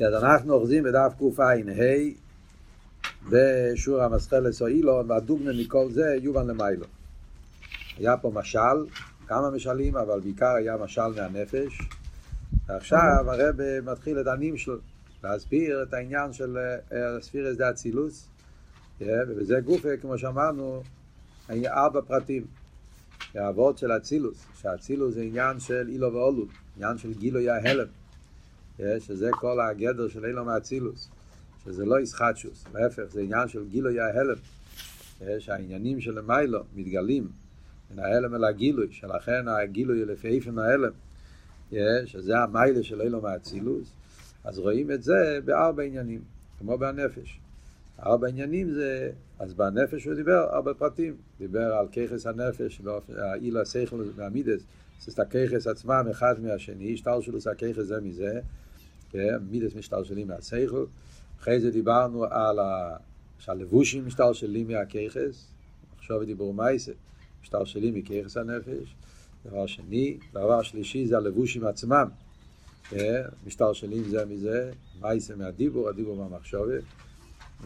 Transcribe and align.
אז 0.00 0.14
אנחנו 0.14 0.54
אוחזים 0.54 0.84
בדף 0.84 1.12
קע"ה 1.18 1.52
בשיעור 3.30 4.02
המסחלס 4.02 4.62
או 4.62 4.66
אילון 4.66 5.10
והדוגמה 5.10 5.50
מכל 5.52 5.90
זה 5.90 6.16
יובן 6.22 6.46
למיילו. 6.46 6.86
היה 7.96 8.16
פה 8.16 8.30
משל, 8.34 8.86
כמה 9.26 9.50
משלים, 9.50 9.96
אבל 9.96 10.20
בעיקר 10.20 10.54
היה 10.54 10.76
משל 10.76 11.08
מהנפש. 11.16 11.78
ועכשיו 12.66 13.00
הרב 13.26 13.56
מתחיל 13.82 14.20
את 14.20 14.26
הנים 14.26 14.56
שלו, 14.56 14.76
להסביר 15.24 15.82
את 15.82 15.94
העניין 15.94 16.32
של 16.32 16.56
ספירס 17.20 17.56
דה 17.56 17.70
אצילוס, 17.70 18.28
ובזה 19.00 19.60
גופה, 19.64 19.96
כמו 20.00 20.18
שאמרנו, 20.18 20.82
היה 21.48 21.74
ארבע 21.74 22.00
פרטים. 22.00 22.44
האבות 23.34 23.78
של 23.78 23.92
אצילוס, 23.92 24.46
שאצילוס 24.60 25.14
זה 25.14 25.22
עניין 25.22 25.60
של 25.60 25.88
אילו 25.88 26.12
ואולו, 26.12 26.46
עניין 26.76 26.98
של 26.98 27.12
גילוי 27.12 27.50
ההלם. 27.50 27.86
שזה 28.78 29.30
כל 29.30 29.60
הגדר 29.60 30.08
של 30.08 30.24
אילו 30.24 30.44
מאצילוס, 30.44 31.08
שזה 31.64 31.84
לא 31.84 32.00
ישחטשוס, 32.00 32.64
להפך, 32.74 33.02
זה 33.08 33.20
עניין 33.20 33.48
של 33.48 33.64
גילוי 33.68 34.00
ההלם, 34.00 34.36
שהעניינים 35.38 36.00
של 36.00 36.18
המיילו 36.18 36.62
מתגלים 36.74 37.28
מן 37.90 37.98
ההלם 37.98 38.34
אל 38.34 38.44
הגילוי, 38.44 38.88
שלכן 38.90 39.48
הגילוי 39.48 40.04
לפי 40.04 40.28
איפן 40.28 40.58
ההלם, 40.58 40.92
שזה 42.06 42.38
המיילה 42.38 42.82
של 42.82 43.00
אילו 43.00 43.20
מאצילוס, 43.20 43.92
אז 44.44 44.58
רואים 44.58 44.90
את 44.90 45.02
זה 45.02 45.38
בארבע 45.44 45.82
עניינים, 45.82 46.20
כמו 46.58 46.78
בנפש. 46.78 47.40
ארבע 48.06 48.28
עניינים 48.28 48.70
זה, 48.70 49.10
אז 49.38 49.54
בנפש 49.54 50.04
הוא 50.04 50.14
דיבר 50.14 50.44
ארבע 50.52 50.72
פרטים, 50.78 51.16
דיבר 51.38 51.74
על 51.74 51.88
ככס 51.88 52.26
הנפש, 52.26 52.80
האילה 53.16 53.60
השכל 53.60 54.02
והמידס, 54.14 54.62
זה 55.06 55.22
הככס 55.22 55.66
עצמם 55.66 56.06
אחד 56.10 56.34
מהשני, 56.40 56.94
השטר 56.94 57.20
שלו 57.20 57.40
זה 57.40 57.50
הככס 57.50 57.82
זה 57.82 58.00
מזה, 58.00 58.40
מידס 59.50 59.74
משתלשלים 59.74 60.28
מהשכל. 60.28 60.84
אחרי 61.40 61.60
זה 61.60 61.70
דיברנו 61.70 62.24
על 62.24 62.58
ה... 62.58 62.96
שהלבושים 63.38 64.06
משתלשלים 64.06 64.68
מהככס, 64.68 65.46
עכשיו 65.98 66.24
דיבור 66.24 66.54
מייסה, 66.54 66.92
משתלשלים 67.42 67.94
מככס 67.94 68.36
הנפש. 68.36 68.94
דבר 69.46 69.66
שני, 69.66 70.18
דבר 70.32 70.62
שלישי 70.62 71.06
זה 71.06 71.16
הלבושים 71.16 71.66
עצמם, 71.66 72.08
כן, 72.90 73.22
משתלשלים 73.46 74.04
זה 74.04 74.24
מזה, 74.24 74.70
מייסה 75.00 75.36
מהדיבור, 75.36 75.88
הדיבור 75.88 76.16
מהמחשובת. 76.16 76.82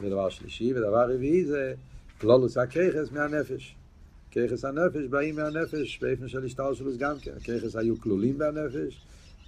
ודבר 0.00 0.28
שלישי, 0.28 0.74
ודבר 0.74 1.14
רביעי 1.14 1.44
זה 1.44 1.74
כלולוס 2.20 2.56
הככס 2.56 3.12
מהנפש. 3.12 3.74
ככס 4.32 4.64
הנפש 4.64 5.06
באים 5.10 5.36
מהנפש 5.36 5.98
באופן 6.02 6.28
של 6.28 6.44
השתלשלוס 6.44 6.96
גם 6.96 7.16
כן. 7.22 7.32
הככס 7.36 7.76
היו 7.76 8.00
כלולים 8.00 8.38
בנפש. 8.38 9.00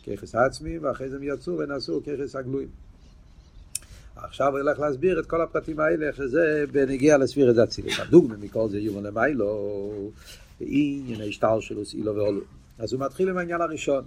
ככס 0.06 0.34
העצמי, 0.34 0.78
ואחרי 0.78 1.08
זה 1.08 1.16
הם 1.16 1.22
יצאו 1.22 1.58
ונעשו 1.58 2.00
ככס 2.06 2.36
הגלויים. 2.36 2.68
עכשיו 4.16 4.52
הוא 4.52 4.58
ילך 4.58 4.78
להסביר 4.78 5.20
את 5.20 5.26
כל 5.26 5.42
הפרטים 5.42 5.80
האלה, 5.80 6.06
איך 6.06 6.16
שזה 6.16 6.64
בנגיע 6.72 7.18
לסביר 7.18 7.50
את 7.50 7.56
אצילות. 7.56 7.92
הדוגמה 7.98 8.36
מכל 8.36 8.68
זה 8.68 8.78
יובן 8.78 9.02
למיילו, 9.02 10.10
ענייני 10.60 11.32
שטר 11.32 11.60
שלו, 11.60 11.82
אילו 11.94 12.16
ואולו. 12.16 12.40
אז 12.78 12.92
הוא 12.92 13.00
מתחיל 13.00 13.28
עם 13.28 13.38
העניין 13.38 13.60
הראשון. 13.60 14.04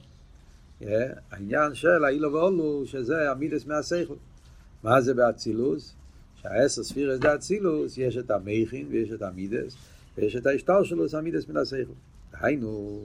העניין 1.32 1.76
של 1.76 2.06
האילו 2.06 2.34
ואולו, 2.34 2.84
שזה 2.86 3.32
המידס 3.32 3.66
מהסייכל. 3.66 4.14
מה 4.84 5.02
זה 5.02 5.14
באצילוס? 5.14 5.96
שהעשר 6.42 6.84
ספירס 6.84 7.20
דה 7.20 7.36
אצילוס, 7.36 7.98
יש 7.98 8.18
את 8.18 8.32
המכין 8.32 8.88
ויש 8.90 9.12
את 9.12 9.22
המידס, 9.22 9.76
ויש 10.18 10.36
את 10.36 10.46
ההשטר 10.46 10.84
שלו, 10.84 11.06
המידס 11.14 11.48
מן 11.48 11.58
הסייכל. 11.58 11.92
היינו, 12.34 13.00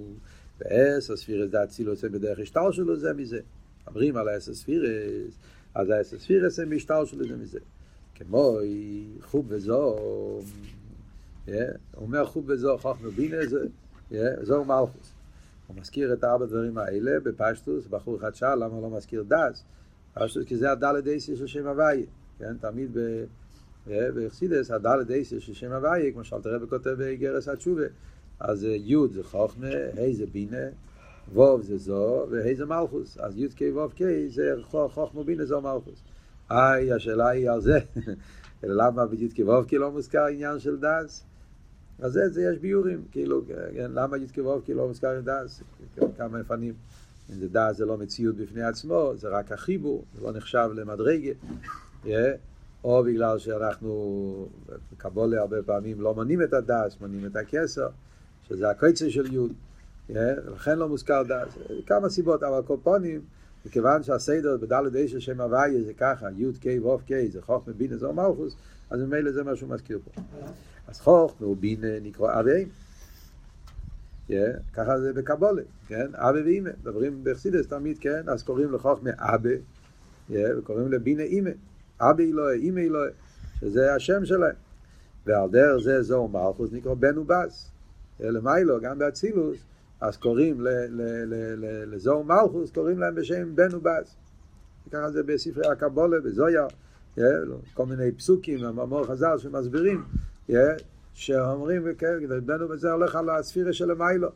ועשר 0.61 1.16
ספירס 1.16 1.50
זה 1.50 1.64
אצילוס 1.64 2.05
הם 2.05 2.12
בדרך 2.12 2.39
השטר 2.39 2.70
שלו 2.70 2.97
זה 2.97 3.12
מזה. 3.12 3.41
אומרים 3.86 4.16
על 4.16 4.28
העשר 4.28 4.55
ספירס, 4.55 5.34
אז 5.75 5.91
העשר 5.91 6.19
ספירס 6.19 6.58
הם 6.58 6.70
בשטר 6.70 7.05
שלו 7.05 7.28
זה 7.28 7.36
מזה. 7.36 7.58
כמו 8.14 8.58
חוב 9.20 9.47
וזו, 9.48 9.97
אומר 11.97 12.27
חוב 12.27 12.44
וזו, 12.48 12.78
חוכמה 12.78 13.10
בינה 13.10 13.37
זו 14.43 14.65
מלכוס. 14.65 15.12
הוא 15.66 15.76
מזכיר 15.76 16.12
את 16.12 16.25
ארבע 16.25 16.47
דברים 16.47 16.78
האלה 16.78 17.21
בפשטוס, 17.21 17.87
בחור 17.87 18.16
אחד 18.16 18.34
שאל 18.34 18.65
למה 18.65 18.81
לא 18.81 18.91
מזכיר 18.91 19.25
דס, 19.28 19.65
פשטוס 20.15 20.44
כי 20.47 20.56
זה 20.56 20.71
הדלת 20.71 21.06
אייסי 21.06 21.37
של 21.37 21.47
שם 21.47 21.66
הוויה, 21.66 22.06
כן, 22.38 22.56
תמיד 22.60 22.97
בחסידס 23.87 24.71
הדלת 24.71 25.10
אייסי 25.10 25.41
של 25.41 25.54
שם 25.54 25.72
הוויה, 25.72 26.12
כמו 26.12 26.25
שאלת 26.25 26.47
הרב 26.47 26.66
כותב 26.69 26.91
בגרס 26.98 27.48
התשובה, 27.48 27.84
אז 28.41 28.65
י' 28.65 28.97
זה 29.12 29.25
חוכמה, 29.25 29.67
ה' 29.69 30.12
זה 30.12 30.27
בינה, 30.33 30.67
ו' 31.34 31.62
זה 31.62 31.78
זו, 31.78 32.27
וה' 32.31 32.55
זה 32.55 32.67
מלכוס. 32.67 33.19
אז 33.19 33.39
י' 33.39 33.49
ק' 33.49 33.62
ו' 33.77 33.89
ק' 33.89 34.03
זה 34.28 34.55
חוכמה 34.62 35.25
בינה 35.25 35.45
זו 35.45 35.61
מלכוס. 35.61 36.03
איי, 36.51 36.93
השאלה 36.93 37.28
היא 37.28 37.51
על 37.51 37.61
זה. 37.61 37.78
למה 38.62 39.06
בי' 39.06 39.28
ק' 39.28 39.49
ו' 39.49 39.67
ק' 39.69 39.73
לא 39.73 39.91
מוזכר 39.91 40.27
עניין 40.27 40.59
של 40.59 40.77
דס? 40.77 41.25
אז 41.99 42.12
זה, 42.12 42.28
זה 42.28 42.43
יש 42.43 42.59
ביורים, 42.59 43.05
כאילו, 43.12 43.43
כן, 43.75 43.91
למה 43.95 44.17
י' 44.17 44.27
ק' 44.27 44.39
ו' 44.39 44.61
ק' 44.67 44.71
לא 44.71 44.89
מוזכר 44.89 45.17
עם 45.17 45.22
דס? 45.25 45.62
כמה 46.17 46.39
מפנים. 46.39 46.75
אם 47.31 47.34
זה 47.34 47.49
דס 47.49 47.77
זה 47.77 47.87
לא 47.87 47.99
מציאות 47.99 48.37
בפני 48.37 48.62
עצמו, 48.62 49.12
זה 49.17 49.28
רק 49.28 49.53
החיבור, 49.53 50.05
זה 50.15 50.22
לא 50.22 50.33
נחשב 50.33 50.69
למדרגה. 50.75 51.33
או 52.84 53.03
בגלל 53.05 53.39
שאנחנו, 53.39 54.49
בקבולה 54.93 55.41
הרבה 55.41 55.62
פעמים 55.62 56.01
לא 56.01 56.15
מונים 56.15 56.43
את 56.43 56.53
הדס, 56.53 56.97
מונים 57.01 57.27
את 57.27 57.37
הכסר. 57.37 57.89
שזה 58.50 58.71
הקויצר 58.71 59.09
של 59.09 59.33
יוד, 59.33 59.53
לכן 60.55 60.78
לא 60.78 60.88
מוזכר 60.88 61.22
דעת, 61.22 61.49
כמה 61.87 62.09
סיבות, 62.09 62.43
אבל 62.43 62.62
קופונים, 62.62 63.21
מכיוון 63.66 64.03
שהסדר 64.03 64.56
בדלת 64.56 64.94
אישה 64.94 65.21
שם 65.21 65.41
הוויה 65.41 65.84
זה 65.84 65.93
ככה, 65.94 66.27
יוד 66.37 66.56
קיי 66.59 66.78
ווף 66.78 67.03
קיי, 67.03 67.31
זה 67.31 67.43
חוכמה 67.43 67.75
בינה 67.75 67.97
זו 67.97 68.12
מלכוס, 68.12 68.56
אז 68.91 69.00
ממילא 69.00 69.33
זה 69.33 69.43
מה 69.43 69.56
שהוא 69.56 69.71
מזכיר 69.71 69.99
פה. 70.05 70.21
אז 70.89 71.00
חוכמה 71.00 71.47
ובינה 71.47 72.00
נקרא 72.03 72.41
אבי 72.41 72.66
ככה 74.72 75.00
זה 75.00 75.12
בקבולה, 75.12 75.62
כן? 75.89 76.06
אבא 76.15 76.39
ואימא, 76.44 76.71
מדברים 76.81 77.21
בחסידס 77.25 77.66
תמיד, 77.66 77.99
כן? 77.99 78.28
אז 78.28 78.43
קוראים 78.43 78.72
לחוכמה 78.72 79.10
אבא, 79.19 79.50
וקוראים 80.31 80.93
לבינה 80.93 81.22
אימא. 81.22 81.50
אבא 82.00 82.22
אלוהי, 82.22 82.59
אימא 82.59 82.81
אלוהי, 82.81 83.10
שזה 83.60 83.94
השם 83.94 84.25
שלהם. 84.25 84.55
ועל 85.27 85.50
דרך 85.50 85.83
זה 85.83 86.03
זו 86.03 86.28
מלכוס 86.28 86.72
נקרא 86.72 86.94
בן 86.94 87.19
ובס. 87.19 87.71
למיילו, 88.20 88.81
גם 88.81 88.98
באצילוס, 88.98 89.58
אז 90.00 90.16
קוראים 90.16 90.66
לזוהר 91.86 92.22
מלכוס, 92.22 92.70
קוראים 92.70 92.98
להם 92.98 93.14
בשם 93.14 93.56
בן 93.56 93.75
ובאז. 93.75 94.14
ככה 94.91 95.10
זה 95.10 95.22
בספרי 95.22 95.66
הקבולה, 95.66 96.20
בזויה, 96.20 96.66
כל 97.75 97.86
מיני 97.86 98.12
פסוקים, 98.12 98.64
המאמור 98.64 99.06
חז"ל 99.06 99.38
שמסבירים, 99.38 100.04
שאומרים, 101.14 101.84
בן 102.44 102.62
ובזה 102.62 102.92
הולך 102.92 103.16
על 103.16 103.30
הספירה 103.30 103.72
של 103.72 103.91
למיילו. 103.92 104.28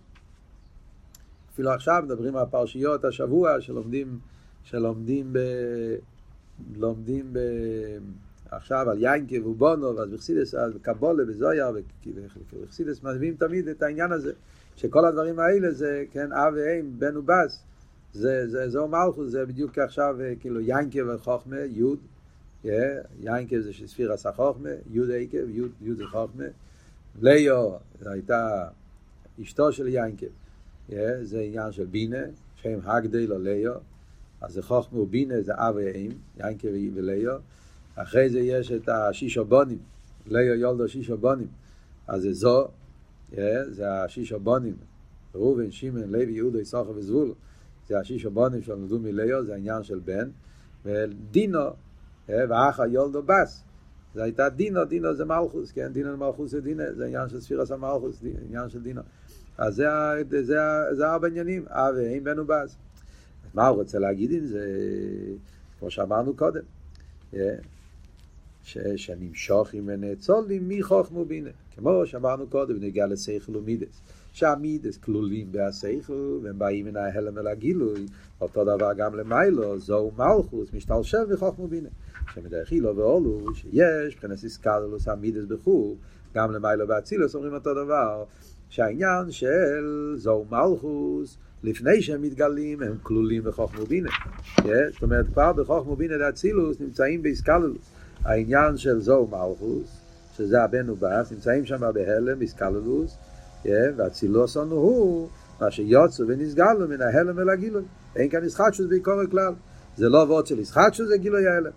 אפילו 1.53 1.71
עכשיו 1.71 2.03
מדברים 2.05 2.37
על 2.37 2.47
פרשיות 2.51 3.05
השבוע 3.05 3.61
שלומדים, 3.61 4.19
שלומדים 4.63 5.33
ב... 5.33 5.39
לומדים 6.77 7.33
ב... 7.33 7.39
עכשיו 8.51 8.91
על 8.91 9.03
יינקה 9.03 9.49
ובונו, 9.49 9.97
ואז 9.97 10.11
בחסידס, 10.11 10.55
אז 10.55 10.73
בקבולה, 10.73 11.25
בזויה, 11.25 11.71
בחסידס 12.63 13.03
מביאים 13.03 13.35
תמיד 13.35 13.69
את 13.69 13.83
העניין 13.83 14.13
הזה, 14.13 14.33
שכל 14.77 15.05
הדברים 15.05 15.39
האלה 15.39 15.71
זה, 15.71 16.05
כן, 16.13 16.33
אב 16.33 16.55
ואם, 16.57 16.91
בן 16.99 17.17
ובס, 17.17 17.63
זה, 18.13 18.49
זה, 18.49 18.69
זו 18.69 18.89
מלכוס, 18.89 19.31
זה 19.31 19.47
בדיוק 19.47 19.79
עכשיו, 19.79 20.17
כאילו, 20.41 20.61
יינקה 20.61 20.99
וחוכמה, 21.15 21.57
יוד, 21.61 21.99
יינקה 23.21 23.61
זה 23.61 23.73
שספיר 23.73 24.13
עשה 24.13 24.33
חוכמה, 24.33 24.69
יוד 24.91 25.11
עקב, 25.11 25.49
יוד, 25.49 25.71
יוד 25.81 25.97
זה 25.97 26.05
חוכמה, 26.07 26.45
ליאו, 27.23 27.79
זו 28.01 28.11
הייתה 28.11 28.69
אשתו 29.43 29.73
של 29.73 29.89
יינקה, 29.89 30.27
זה 31.23 31.41
עניין 31.41 31.73
של 31.73 31.85
בינה, 31.85 32.23
שם 32.57 32.79
הגדל 32.85 33.33
או 33.33 33.39
ליאו, 33.39 33.75
אז 34.41 34.53
זה 34.53 34.63
חוכמה 34.63 35.01
ובינה, 35.01 35.43
זה 35.43 35.53
אב 35.55 35.75
ואם, 35.77 36.11
יינקה 36.37 36.69
וליאו, 36.95 37.35
אחרי 37.95 38.31
זה 38.31 38.41
יש 38.41 38.73
את 38.73 38.89
השישו 38.89 39.45
בונים, 39.45 39.79
ליו 40.27 40.55
יולדו 40.55 40.89
שישו 40.89 41.19
בונים, 41.19 41.49
אז 42.09 42.23
זה 42.23 42.33
זו, 42.33 42.69
זה 43.69 44.03
השישו 44.05 44.41
בונים, 44.41 44.75
ראובן, 45.35 45.71
שמעון, 45.71 46.11
לוי, 46.11 46.33
יהודה, 46.33 46.61
יששכר 46.61 46.91
וזבול, 46.95 47.33
זה 47.89 47.99
השישו 47.99 48.31
בונים 48.31 48.63
שנולדו 48.63 48.99
מליו, 48.99 49.45
זה 49.45 49.53
העניין 49.53 49.83
של 49.83 49.99
בן, 49.99 50.29
ודינו, 50.85 51.61
ואחא 52.29 52.83
יולדו 52.83 53.23
בס, 53.23 53.65
זה 54.15 54.23
הייתה 54.23 54.49
דינו, 54.49 54.85
דינו 54.85 55.15
זה 55.15 55.25
מלכוס, 55.25 55.73
כן, 55.73 55.93
דינו 55.93 56.17
מלכוס 56.17 56.51
זה 56.51 56.61
דינו, 56.61 56.83
זה 56.97 57.07
עניין 57.07 57.29
של 57.29 57.41
ספירס 57.41 57.71
המלכוס, 57.71 58.23
עניין 58.49 58.69
של 58.69 58.83
דינו. 58.83 59.01
אז 59.59 59.83
זה, 60.93 61.07
ארבע 61.07 61.29
עניינים, 61.29 61.65
אב 61.69 61.95
ואין 61.97 62.25
בן 62.25 62.39
ובס. 62.39 62.77
מה 63.55 63.67
הוא 63.67 63.77
רוצה 63.77 63.99
להגיד 63.99 64.33
עם 64.33 64.47
זה? 64.47 64.67
כמו 65.79 65.91
שאמרנו 65.91 66.37
קודם. 66.37 66.63
שנמשוך 68.97 69.75
עם 69.75 69.85
ונאצול 69.87 70.45
לי 70.49 70.59
מי 70.59 70.83
חוכמו 70.83 71.25
בינה. 71.25 71.51
כמו 71.77 72.07
שאמרנו 72.07 72.47
קודם, 72.47 72.81
נגיע 72.81 73.07
לשכל 73.07 73.57
ומידס. 73.57 74.01
שהמידס 74.35 74.97
כלולים 74.97 75.53
בהסייכל, 75.53 76.39
והם 76.43 76.59
באים 76.59 76.87
מן 76.87 76.97
ההלם 76.97 77.39
אל 77.39 77.47
הגילוי, 77.47 78.07
אותו 78.41 78.65
דבר 78.65 78.93
גם 78.97 79.15
למיילו, 79.15 79.79
זו 79.79 80.11
מלכוס, 80.19 80.69
משתלשל 80.73 81.25
מחוכמו 81.33 81.69
בינה. 81.69 81.89
שמדרך 82.35 82.73
אילו 82.73 82.97
ואולו, 82.97 83.55
שיש, 83.55 84.15
מבחינת 84.15 84.45
איסקללוס 84.45 85.09
המידס 85.09 85.45
בחור, 85.45 85.97
גם 86.35 86.53
למיילו 86.53 86.89
ואצילוס 86.89 87.35
אומרים 87.35 87.55
אותו 87.55 87.75
דבר, 87.75 88.25
שהעניין 88.69 89.31
של 89.31 90.15
זו 90.17 90.45
מלכוס, 90.51 91.39
לפני 91.63 92.03
שהם 92.03 92.23
מתגלים, 92.23 92.83
הם 92.83 92.97
כלולים 93.03 93.45
בחוכמו 93.45 93.87
בינה. 93.87 94.11
זאת 94.93 95.03
אומרת, 95.03 95.27
כבר 95.27 95.53
בחוכמו 95.53 95.97
בינה 95.97 96.15
ואצילוס 96.21 96.81
נמצאים 96.81 97.23
באיסקללוס. 97.23 97.91
העניין 98.25 98.77
של 98.77 99.01
זו 99.01 99.29
מלכוס, 99.31 100.01
שזה 100.37 100.63
הבן 100.63 100.91
ובאס, 100.91 101.33
נמצאים 101.33 101.67
שם 101.67 101.91
בהלם, 101.95 102.39
באיסקללוס, 102.39 103.17
והצילוס 103.67 104.57
לנו 104.57 104.75
הוא 104.75 105.29
מה 105.61 105.71
שיוצא 105.71 106.23
ונסגלו 106.29 106.89
מן 106.89 107.03
ההלם 107.03 107.39
אל 107.39 107.51
הגילוי. 107.51 107.83
אין 108.17 108.29
כאן 108.29 108.45
ישחטשוס 108.45 108.87
בעיקור 108.87 109.21
הכלל. 109.21 109.53
זה 109.97 110.09
לא 110.09 110.23
עבוד 110.23 110.47
של 110.47 110.59
ישחטשוס, 110.59 111.09
זה 111.09 111.17
גילוי 111.17 111.49
ההלם. 111.49 111.71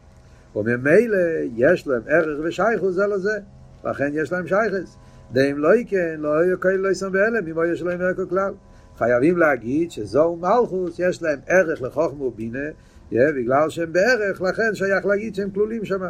וממילא 0.55 1.17
יש 1.55 1.87
להם 1.87 2.01
ערך 2.07 2.39
ושייכוס 2.43 2.95
זה 2.95 3.07
לזה, 3.07 3.39
לכן 3.85 4.11
יש 4.13 4.31
להם 4.31 4.47
שייכס. 4.47 4.97
דאם 5.31 5.57
לא 5.57 5.75
יקן, 5.75 6.15
לא 6.17 6.43
יהיו 6.43 6.59
כאלה 6.59 6.77
לא 6.77 6.89
יסם 6.89 7.11
בהלם, 7.11 7.47
אם 7.47 7.73
יש 7.73 7.81
להם 7.81 8.01
ערך 8.01 8.19
הכלל. 8.19 8.53
חייבים 8.97 9.37
להגיד 9.37 9.91
שזו 9.91 10.35
מלכוס, 10.35 10.99
יש 10.99 11.23
להם 11.23 11.39
ערך 11.47 11.81
לחוכמה 11.81 12.23
ובינה, 12.23 12.69
בגלל 13.11 13.69
שהם 13.69 13.93
בערך, 13.93 14.41
לכן 14.41 14.75
שייך 14.75 15.05
להגיד 15.05 15.35
שהם 15.35 15.49
כלולים 15.51 15.85
שם. 15.85 16.01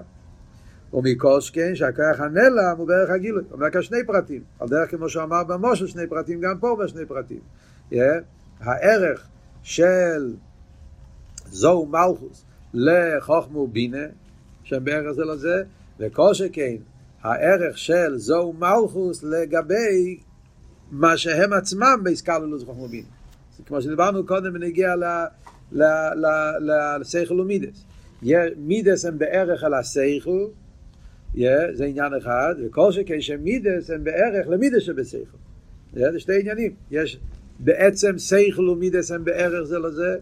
ומכל 0.93 1.41
שכן 1.41 1.75
שהכוח 1.75 2.19
הנעלם 2.19 2.75
הוא 2.77 2.87
בערך 2.87 3.09
הגילוי. 3.09 3.43
אומר 3.51 3.69
כאן 3.69 3.81
שני 3.81 3.97
פרטים, 4.05 4.41
על 4.59 4.67
דרך 4.67 4.91
כמו 4.91 5.09
שאמר 5.09 5.43
במושל 5.43 5.87
שני 5.87 6.07
פרטים, 6.07 6.41
גם 6.41 6.57
פה 6.59 6.77
בשני 6.83 7.05
פרטים. 7.05 7.39
Yeah. 7.91 7.95
הערך 8.59 9.27
של 9.63 10.33
זו 11.45 11.85
מלכוס 11.85 12.45
לחוכמה 12.73 13.57
ובינה, 13.57 14.05
שהם 14.63 14.83
בערך 14.83 15.11
זה 15.11 15.25
לזה, 15.25 15.63
וכל 15.99 16.33
שכן 16.33 16.75
הערך 17.21 17.77
של 17.77 18.17
זו 18.17 18.53
מלכוס 18.59 19.23
לגבי 19.23 20.19
מה 20.91 21.17
שהם 21.17 21.53
עצמם 21.53 21.99
בהסקללוס 22.03 22.63
חוכמה 22.63 22.83
ובינה. 22.83 23.07
כמו 23.65 23.81
שדיברנו 23.81 24.25
קודם 24.25 24.53
בנגיע 24.53 24.93
לשכל 26.99 27.39
ומידות. 27.39 27.85
מידות 28.57 29.05
הם 29.05 29.17
בערך 29.17 29.63
על 29.63 29.73
השכל, 29.73 30.45
yeah, 31.35 31.73
זה 31.73 31.85
עניין 31.85 32.13
אחד, 32.13 32.55
וכל 32.65 32.91
שכן 32.91 33.21
שמידות 33.21 33.89
הם 33.89 34.03
בערך 34.03 34.47
למידות 34.47 34.83
שבשכל. 34.83 35.37
Yeah, 35.93 36.11
זה 36.11 36.19
שתי 36.19 36.39
עניינים. 36.39 36.71
יש 36.91 37.19
בעצם 37.59 38.17
שכל 38.17 38.69
ומידות 38.69 39.11
הם 39.11 39.23
בערך 39.23 39.63
זה 39.63 39.79
לזה, 39.79 40.17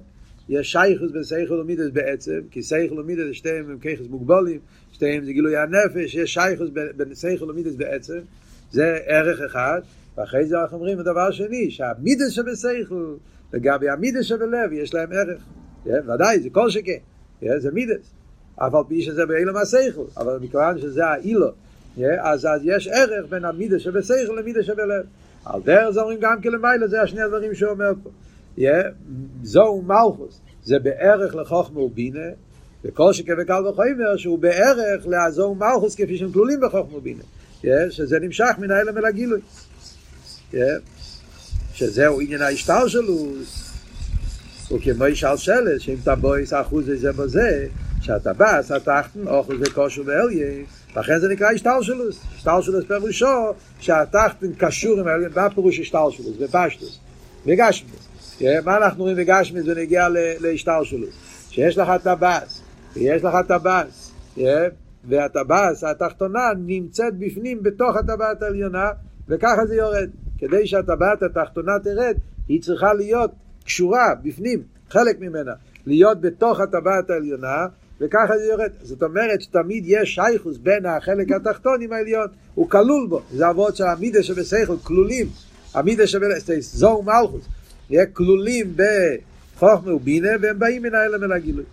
יש 0.49 0.71
שייכות 0.71 1.11
בשכל 1.11 1.53
ומידות 1.53 1.89
בעצם, 1.93 2.39
כי 2.51 2.63
שכל 2.63 2.99
ומידות 2.99 3.23
שתיהם 3.31 3.69
הם 3.69 3.79
ככס 3.79 4.07
מוגבולים, 4.09 4.59
שתיהם 4.91 5.25
זה 5.25 5.31
גילוי 5.31 5.57
הנפש, 5.57 6.15
יש 6.15 6.33
שייכות 6.33 6.69
בין 6.69 7.15
שכל 7.15 7.51
ומידות 7.51 7.75
בעצם, 7.75 8.19
זה 8.71 8.97
ערך 9.05 9.41
אחד, 9.41 9.81
ואחרי 10.17 10.45
זה 10.45 10.61
אנחנו 10.61 10.77
אומרים 10.77 10.99
הדבר 10.99 11.27
השני, 11.27 11.71
שהמידות 11.71 12.29
שבשכל, 12.29 13.15
לגבי 13.53 13.89
המידס 13.89 14.25
שבלב, 14.25 14.73
יש 14.73 14.93
להם 14.93 15.11
ערך. 15.11 15.43
Yeah, 15.85 16.11
ודאי, 16.13 16.39
זה 16.39 16.49
כל 16.49 16.69
שכן, 16.69 16.97
yeah, 17.43 17.57
זה 17.57 17.71
מידס. 17.71 18.13
אף 18.55 18.75
על 18.75 18.83
פי 18.87 19.01
שזה 19.01 19.25
באילום 19.25 19.57
הסייכל, 19.57 20.01
אבל 20.17 20.37
מכיוון 20.41 20.79
שזה 20.79 21.05
האילו, 21.05 21.47
אז, 22.19 22.45
אז 22.45 22.61
יש 22.63 22.87
ערך 22.87 23.25
בין 23.29 23.45
המידה 23.45 23.79
שבסייכל 23.79 24.33
למידה 24.33 24.63
שבלב. 24.63 25.05
על 25.45 25.61
דרך 25.61 25.89
זה 25.89 26.01
אומרים 26.01 26.19
גם 26.21 26.41
כלמיילה, 26.41 26.87
זה 26.87 27.01
השני 27.01 27.21
הדברים 27.21 27.55
שהוא 27.55 27.69
אומר 27.69 27.91
פה. 28.03 28.09
זו 29.43 29.81
מלכוס, 29.81 30.41
זה 30.63 30.79
בערך 30.79 31.35
לחוכמה 31.35 31.79
ובינה, 31.79 32.29
וכל 32.85 33.13
שכן 33.13 33.33
וקל 33.41 33.67
וחומר 33.67 34.17
שהוא 34.17 34.39
בערך 34.39 35.07
לעזור 35.07 35.55
מלכוס 35.55 35.95
כפי 35.95 36.17
שהם 36.17 36.31
כלולים 36.31 36.59
בחוכמה 36.61 36.97
ובינה. 36.97 37.23
שזה 37.89 38.19
נמשך 38.19 38.55
מן 38.57 38.71
האלם 38.71 38.97
אל 38.97 39.05
הגילוי. 39.05 39.39
שזהו 41.73 42.21
עניין 42.21 42.41
ההשתל 42.41 42.87
שלו, 42.87 43.33
וכמו 44.71 45.07
ישאל 45.07 45.37
שלט, 45.37 45.81
שאם 45.81 45.95
תבויס 46.03 46.53
אחוז 46.53 46.85
זה 46.95 47.11
בזה, 47.11 47.67
שהטבס, 48.05 48.71
התחתן, 48.71 49.27
אוכל 49.27 49.55
וכושר 49.59 50.01
ואליה, 50.05 50.63
לכן 50.97 51.19
זה 51.19 51.27
נקרא 51.29 51.51
השטלשלוס. 51.51 52.23
השטלשלוס 52.35 52.85
פירושו 52.85 53.53
שהתחתן 53.79 54.53
קשור 54.57 54.99
עם 54.99 55.07
העליון, 55.07 55.31
מה 55.35 55.49
פירוש 55.49 55.79
השטלשלוס? 55.79 56.37
בפשטוס, 56.37 56.99
בגשמיס. 57.45 58.41
מה 58.65 58.77
אנחנו 58.77 59.03
רואים 59.03 59.17
בגשמיס 59.17 59.63
ונגיע 59.67 60.07
להשטלשלוס? 60.39 61.15
שיש 61.49 61.77
לך 61.77 61.91
טבס, 62.03 62.61
ויש 62.93 63.23
לך 63.23 63.35
טבס, 63.47 64.11
והטבס, 65.07 65.83
התחתונה, 65.83 66.51
נמצאת 66.65 67.17
בפנים, 67.19 67.63
בתוך 67.63 67.95
הטבעת 67.95 68.41
העליונה, 68.41 68.89
וככה 69.29 69.65
זה 69.65 69.75
יורד. 69.75 70.09
כדי 70.37 70.67
שהטבעת 70.67 71.23
התחתונה 71.23 71.79
תרד, 71.83 72.15
היא 72.47 72.61
צריכה 72.61 72.93
להיות 72.93 73.31
קשורה 73.65 74.13
בפנים, 74.23 74.63
חלק 74.89 75.19
ממנה, 75.19 75.53
להיות 75.85 76.21
בתוך 76.21 76.59
הטבעת 76.59 77.09
העליונה, 77.09 77.65
וככה 78.01 78.37
זה 78.37 78.43
יורד. 78.43 78.71
זאת 78.81 79.03
אומרת 79.03 79.41
שתמיד 79.41 79.83
יש 79.87 80.15
שייכוס 80.15 80.57
בין 80.57 80.85
החלק 80.85 81.31
התחתון 81.31 81.81
עם 81.81 81.93
העליון, 81.93 82.27
הוא 82.55 82.69
כלול 82.69 83.07
בו. 83.09 83.21
זה 83.31 83.49
אבות 83.49 83.75
שהמידה 83.75 84.23
שבסייכל 84.23 84.77
כלולים, 84.83 85.27
המידה 85.73 86.07
שבסייכל, 86.07 86.61
זו 86.61 87.01
מלכוס, 87.01 87.45
יהיה 87.89 88.05
כלולים 88.05 88.75
בחוכמה 88.75 89.93
ובינה, 89.93 90.29
והם 90.41 90.59
באים 90.59 90.83
מן 90.83 90.95
האלם 90.95 91.23
אל 91.23 91.31
הגילוי. 91.31 91.63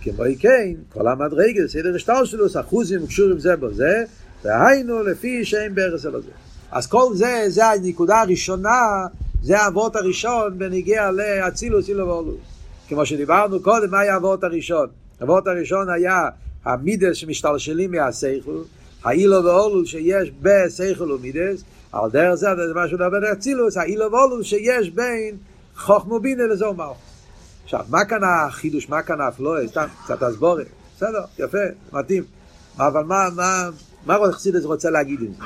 כמו 0.00 0.24
כן, 0.38 0.74
כל 0.88 1.08
המדרגה, 1.08 1.68
סדר 1.68 1.94
השטר 1.94 2.24
שלו, 2.24 2.46
אחוזים 2.60 3.06
קשורים 3.06 3.38
זה 3.38 3.56
בו 3.56 3.74
זה, 3.74 4.04
והיינו 4.44 5.02
לפי 5.02 5.44
שאין 5.44 5.74
ברס 5.74 6.06
אלו 6.06 6.22
זה. 6.22 6.30
אז 6.70 6.86
כל 6.86 7.10
זה, 7.14 7.44
זה 7.48 7.66
הנקודה 7.66 8.20
הראשונה 8.20 9.06
זה 9.42 9.60
האבות 9.60 9.96
הראשון 9.96 10.58
בנגיע 10.58 11.10
לאצילוס 11.10 11.88
אילו 11.88 12.06
ואולוס. 12.06 12.40
כמו 12.88 13.06
שדיברנו 13.06 13.62
קודם, 13.62 13.90
מה 13.90 14.00
היה 14.00 14.14
האבות 14.14 14.44
הראשון? 14.44 14.86
האבות 15.20 15.46
הראשון 15.46 15.90
היה 15.90 16.28
המידס 16.64 17.16
שמשתלשלים 17.16 17.90
מהסייכל, 17.90 18.62
האילו 19.04 19.44
ואולוס 19.44 19.88
שיש 19.88 20.30
בסייכל 20.42 21.12
ומידס, 21.12 21.64
על 21.92 22.10
דרך 22.10 22.34
זה, 22.34 22.46
זה 22.68 22.74
מה 22.74 22.88
שהוא 22.88 23.00
מדבר 23.00 23.32
אצילוס, 23.32 23.76
האילו 23.76 24.12
ואולוס 24.12 24.46
שיש 24.46 24.90
בין 24.90 25.36
חוכמו 25.76 26.20
בינה 26.20 26.46
לזו 26.46 26.74
מלכוס. 26.74 26.96
עכשיו, 27.64 27.84
מה 27.88 28.04
כאן 28.04 28.20
החידוש, 28.24 28.88
מה 28.88 29.02
כאן 29.02 29.20
האפלואה? 29.20 29.68
סתם, 29.68 29.86
קצת 30.04 30.22
הסבורת. 30.22 30.66
בסדר, 30.96 31.24
יפה, 31.38 31.58
מתאים. 31.92 32.24
אבל 32.78 33.02
מה, 33.02 33.28
מה, 33.36 33.68
מה 34.06 34.16
רוצה 34.64 34.90
להגיד 34.90 35.20
עם 35.20 35.32
זה? 35.38 35.44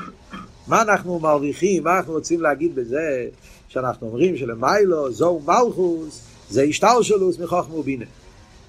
מה 0.69 0.83
אנחנו 0.83 1.19
מרוויחים, 1.19 1.85
מה 1.85 1.97
אנחנו 1.99 2.13
רוצים 2.13 2.41
להגיד 2.41 2.75
בזה 2.75 3.27
שאנחנו 3.73 4.07
אומרים 4.07 4.37
שלמיילו 4.37 5.13
זו 5.13 5.41
מלכוס 5.47 6.21
זה 6.51 6.63
השתלשלוס 6.63 7.39
מחוכמה 7.39 7.75
ובינה. 7.75 8.05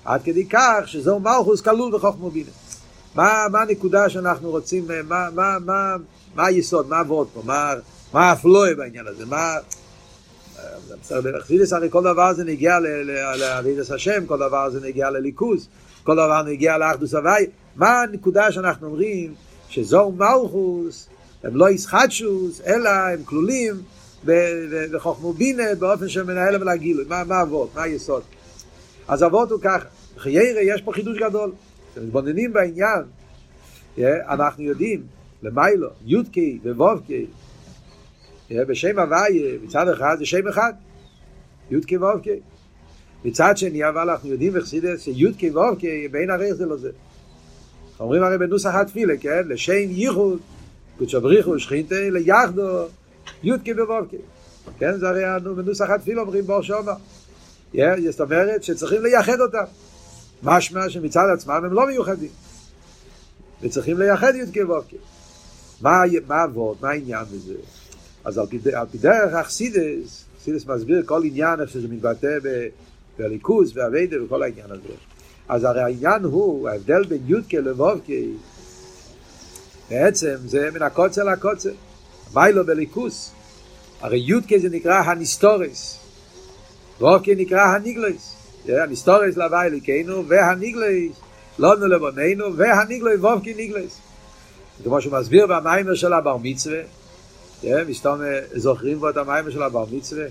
עד 0.05 0.24
כדי 0.24 0.45
כך 0.50 0.79
שזו 0.86 1.19
מלכוס 1.19 1.62
כלול 1.62 1.95
בחוכמה 1.95 2.25
ובינה. 2.25 2.50
מה, 3.15 3.45
מה 3.51 3.62
הנקודה 3.62 4.10
שאנחנו 4.10 4.50
רוצים, 4.50 4.88
מה, 5.07 5.29
מה, 5.36 5.57
מה, 5.65 5.95
מה 6.36 6.45
היסוד, 6.45 6.89
מה 6.89 7.00
עבוד 7.00 7.27
פה, 7.33 7.41
מה, 7.45 7.74
מה 8.13 8.31
הפלואה 8.31 8.75
בעניין 8.75 9.07
הזה, 9.07 9.25
מה... 9.25 9.55
בחסידס 11.12 11.74
הרי 11.74 11.88
כל 11.89 12.03
דבר 12.03 12.33
זה 12.33 12.43
נגיע 12.43 12.79
לעבידת 13.36 13.89
השם, 13.91 14.25
כל 14.25 14.38
דבר 14.38 14.69
זה 14.69 14.79
נגיע 14.81 15.10
לליכוז, 15.10 15.67
כל 16.03 16.13
דבר 16.13 16.43
נגיע 16.43 16.77
לאחדוס 16.77 17.13
הוואי. 17.13 17.45
מה 17.75 18.01
הנקודה 18.01 18.51
שאנחנו 18.51 18.88
אומרים 18.88 19.33
שזו 19.69 20.12
מלכוס 20.12 21.10
הם 21.43 21.55
לא 21.55 21.69
ישחטשוס, 21.69 22.62
אלא 22.62 22.89
הם 22.89 23.24
כלולים 23.24 23.81
בחוכמו 24.91 25.33
בינה 25.33 25.75
באופן 25.79 26.09
שמנהל 26.09 26.55
אבל 26.55 26.69
הגילוי. 26.69 27.05
מה, 27.07 27.41
אבות? 27.41 27.75
מה 27.75 27.83
היסוד? 27.83 28.23
אז 29.07 29.23
אבות 29.23 29.51
הוא 29.51 29.59
ככה. 29.61 29.85
חיירה 30.17 30.61
יש 30.61 30.81
פה 30.81 30.91
חידוש 30.91 31.17
גדול. 31.17 31.51
כשמתבוננים 31.91 32.53
בעניין, 32.53 33.03
אנחנו 34.29 34.63
יודעים, 34.63 35.03
למיילו, 35.43 35.89
יודקי 36.05 36.59
ווובקי, 36.65 37.25
בשם 38.51 38.99
הוויה, 38.99 39.57
מצד 39.63 39.89
אחד 39.89 40.15
זה 40.19 40.25
שם 40.25 40.47
אחד, 40.47 40.73
יודקי 41.71 41.97
וובקי. 41.97 42.39
מצד 43.25 43.57
שני, 43.57 43.89
אבל 43.89 44.09
אנחנו 44.09 44.29
יודעים 44.29 44.53
בחסידס 44.53 45.01
שיודקי 45.01 45.49
וובקי 45.49 46.07
בין 46.07 46.29
הרי 46.29 46.53
זה 46.53 46.65
לא 46.65 46.77
זה. 46.77 46.91
אומרים 47.99 48.23
הרי 48.23 48.37
בנוסח 48.37 48.75
התפילה, 48.75 49.17
כן? 49.17 49.41
לשם 49.47 49.89
ייחוד 49.89 50.39
קודשא 50.97 51.19
בריחו 51.19 51.59
שכינתה 51.59 51.95
ליחדו 52.11 52.85
יודקי 53.43 53.73
בבובקי. 53.73 54.17
כן, 54.79 54.97
זה 54.97 55.09
הרי 55.09 55.23
בנוסח 55.55 55.89
התפיל 55.89 56.19
אומרים 56.19 56.43
בור 56.43 56.61
שומר. 56.61 56.93
זאת 58.09 58.21
אומרת 58.21 58.63
שצריכים 58.63 59.03
לייחד 59.03 59.39
אותם. 59.39 59.63
משמע 60.43 60.89
שמצד 60.89 61.25
עצמם 61.33 61.61
הם 61.65 61.73
לא 61.73 61.87
מיוחדים. 61.87 62.29
וצריכים 63.61 63.99
לייחד 63.99 64.35
יודקי 64.35 64.63
בבובקי. 64.63 64.97
מה, 65.81 66.03
עבוד, 66.29 66.77
מה 66.81 66.89
העניין 66.89 67.25
בזה? 67.25 67.53
אז 68.25 68.37
על 68.37 68.45
פי, 68.45 68.59
על 68.73 68.87
פי 68.91 68.97
דרך 68.97 69.33
אכסידס, 69.33 70.25
אכסידס 70.37 70.65
מסביר 70.65 71.03
כל 71.05 71.23
עניין 71.25 71.61
איך 71.61 71.69
שזה 71.69 71.87
מתבטא 71.87 72.37
בליכוס 73.17 73.71
והווידה 73.75 74.23
וכל 74.23 74.43
העניין 74.43 74.71
הזה. 74.71 74.93
אז 75.49 75.63
הרי 75.63 75.81
העניין 75.81 76.23
הוא, 76.23 76.69
ההבדל 76.69 77.03
בין 77.03 77.21
יודקה 77.25 77.59
לבובקי, 77.59 78.31
בעצם 79.89 80.35
זה 80.45 80.69
מן 80.73 80.81
הקוצר 80.81 81.23
לקוצר. 81.23 81.71
מיילו 82.35 82.65
בליכוס. 82.65 83.31
הרי 84.01 84.17
יודקה 84.17 84.55
זה 84.59 84.69
נקרא 84.69 85.01
הניסטורס. 85.01 85.99
וובקי 86.99 87.35
נקרא 87.35 87.61
הניגלויס. 87.61 88.35
הניסטורס 88.69 89.37
להווי 89.37 89.65
אליקנו 89.65 90.27
והניגלויס. 90.27 91.15
לונו 91.59 91.87
לבוננו 91.87 92.57
והניגלויס 92.57 93.19
וובקי 93.19 93.53
ניגלויס. 93.53 93.99
כמו 94.83 95.01
שהוא 95.01 95.13
מסביר 95.13 95.47
במיימר 95.47 95.95
של 95.95 96.13
הבר 96.13 96.37
מצווה, 96.41 96.79
מסתום 97.87 98.19
זוכרים 98.55 98.99
פה 98.99 99.09
את 99.09 99.17
המיימר 99.17 99.49
של 99.49 99.63
הבר 99.63 99.85
מצווה, 99.91 100.25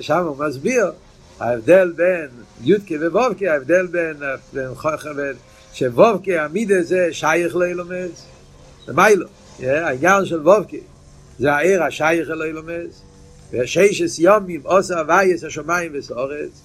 שם 0.00 0.24
הוא 0.24 0.36
מסביר 0.46 0.92
ההבדל 1.40 1.92
בין 1.96 2.28
יודקה 2.60 2.94
ובובקה, 3.00 3.52
ההבדל 3.52 3.86
בין, 3.86 4.16
בין, 4.52 4.68
בין 5.16 5.34
שבובקה 5.72 6.44
המידה 6.44 6.82
זה 6.82 7.08
שייך 7.12 7.56
לאילומס, 7.56 8.26
זה 8.86 8.92
מיילו, 8.92 9.26
העניין 9.60 10.24
של 10.24 10.40
וובקה 10.40 10.76
זה 11.38 11.52
העיר 11.52 11.82
השייך 11.82 12.28
לאילומס, 12.28 13.02
וששס 13.52 14.18
יומים 14.18 14.60
עושה 14.64 14.98
הווייס 14.98 15.44
השמיים 15.44 15.92
וסורץ, 15.94 16.60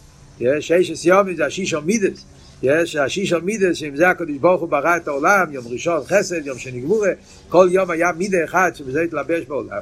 ששס 0.59 1.05
יומים 1.05 1.35
זה 1.35 1.45
השיש 1.45 1.73
מידס, 1.73 2.25
יש 2.63 2.95
השיש 2.95 3.33
מידס 3.33 3.75
שעם 3.75 3.95
זה 3.95 4.09
הקדוש 4.09 4.37
ברוך 4.37 4.61
הוא 4.61 4.69
ברא 4.69 4.97
את 4.97 5.07
העולם, 5.07 5.51
יום 5.51 5.65
ראשון 5.67 6.01
חסד, 6.07 6.45
יום 6.45 6.57
שני 6.57 6.81
גבורה, 6.81 7.11
כל 7.49 7.67
יום 7.71 7.91
היה 7.91 8.11
מידה 8.11 8.43
אחד 8.43 8.71
שבזה 8.75 9.01
התלבש 9.01 9.45
בעולם. 9.45 9.81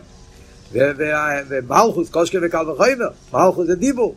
ומלכוס, 1.47 2.09
קושקה 2.09 2.37
וקל 2.41 2.69
וחומר, 2.69 3.09
מלכוס 3.33 3.67
זה 3.67 3.75
דיבור, 3.75 4.15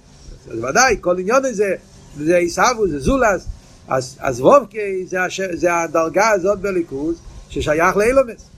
אז 0.50 0.58
ודאי, 0.58 0.96
כל 1.00 1.18
עניון 1.18 1.44
הזה, 1.44 1.74
זה 2.18 2.36
עיסבו, 2.36 2.88
זה 2.88 2.98
זולס, 2.98 3.46
אז, 3.88 4.16
אז 4.20 4.40
וובקי 4.40 5.06
זה, 5.06 5.22
הש, 5.22 5.40
זה 5.40 5.74
הדרגה 5.74 6.30
הזאת 6.30 6.58
בליכוז 6.58 7.20
ששייך 7.48 7.96
לאילומס. 7.96 8.53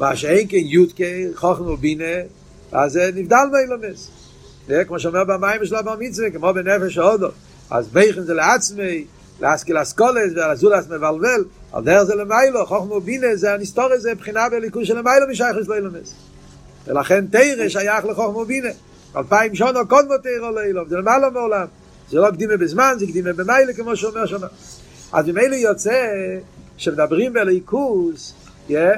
מה 0.00 0.16
שאין 0.16 0.46
כן 0.48 0.56
יודקי, 0.60 1.24
חוכם 1.34 1.66
ובינה, 1.66 2.04
אז 2.72 2.92
זה 2.92 3.10
נבדל 3.14 3.46
באילומס. 3.52 4.10
זה 4.68 4.84
כמו 4.84 5.00
שאומר 5.00 5.24
במים 5.24 5.66
של 5.66 5.74
הבר 5.74 5.96
מצווה, 5.98 6.30
כמו 6.30 6.52
בנפש 6.54 6.98
ההודו. 6.98 7.28
אז 7.70 7.88
בייכן 7.88 8.22
זה 8.22 8.34
לעצמי, 8.34 9.04
להשכיל 9.40 9.82
אסכולס 9.82 10.32
ולזולס 10.36 10.86
מבלבל, 10.86 11.44
על 11.72 11.84
דרך 11.84 12.02
זה 12.02 12.14
למיילו, 12.14 12.66
חוכם 12.66 12.90
ובינה 12.90 13.36
זה 13.36 13.54
הנסתור 13.54 13.92
הזה, 13.92 14.14
בחינה 14.14 14.48
בליכוז 14.48 14.86
של 14.86 14.98
למיילו 14.98 15.28
משייך 15.30 15.68
לאילומס. 15.68 16.14
ולכן 16.86 17.26
תרא 17.26 17.68
שייך 17.68 18.04
לחוכם 18.04 18.36
ובינה. 18.36 18.68
אלפיים 19.16 19.54
שונו 19.54 19.88
קודמו 19.88 20.18
תירו 20.18 20.50
לאילום, 20.50 20.88
זה 20.88 20.96
למעלה 20.96 21.30
מעולם. 21.30 21.66
זה 22.10 22.18
לא 22.18 22.30
קדימה 22.30 22.56
בזמן, 22.56 22.94
זה 22.98 23.06
קדימה 23.06 23.32
במיילה, 23.32 23.72
כמו 23.72 23.96
שאומר 23.96 24.26
שונה. 24.26 24.46
אז 25.12 25.26
ממילא 25.26 25.54
יוצא 25.54 26.06
שמדברים 26.76 27.32
בליכוס, 27.32 28.34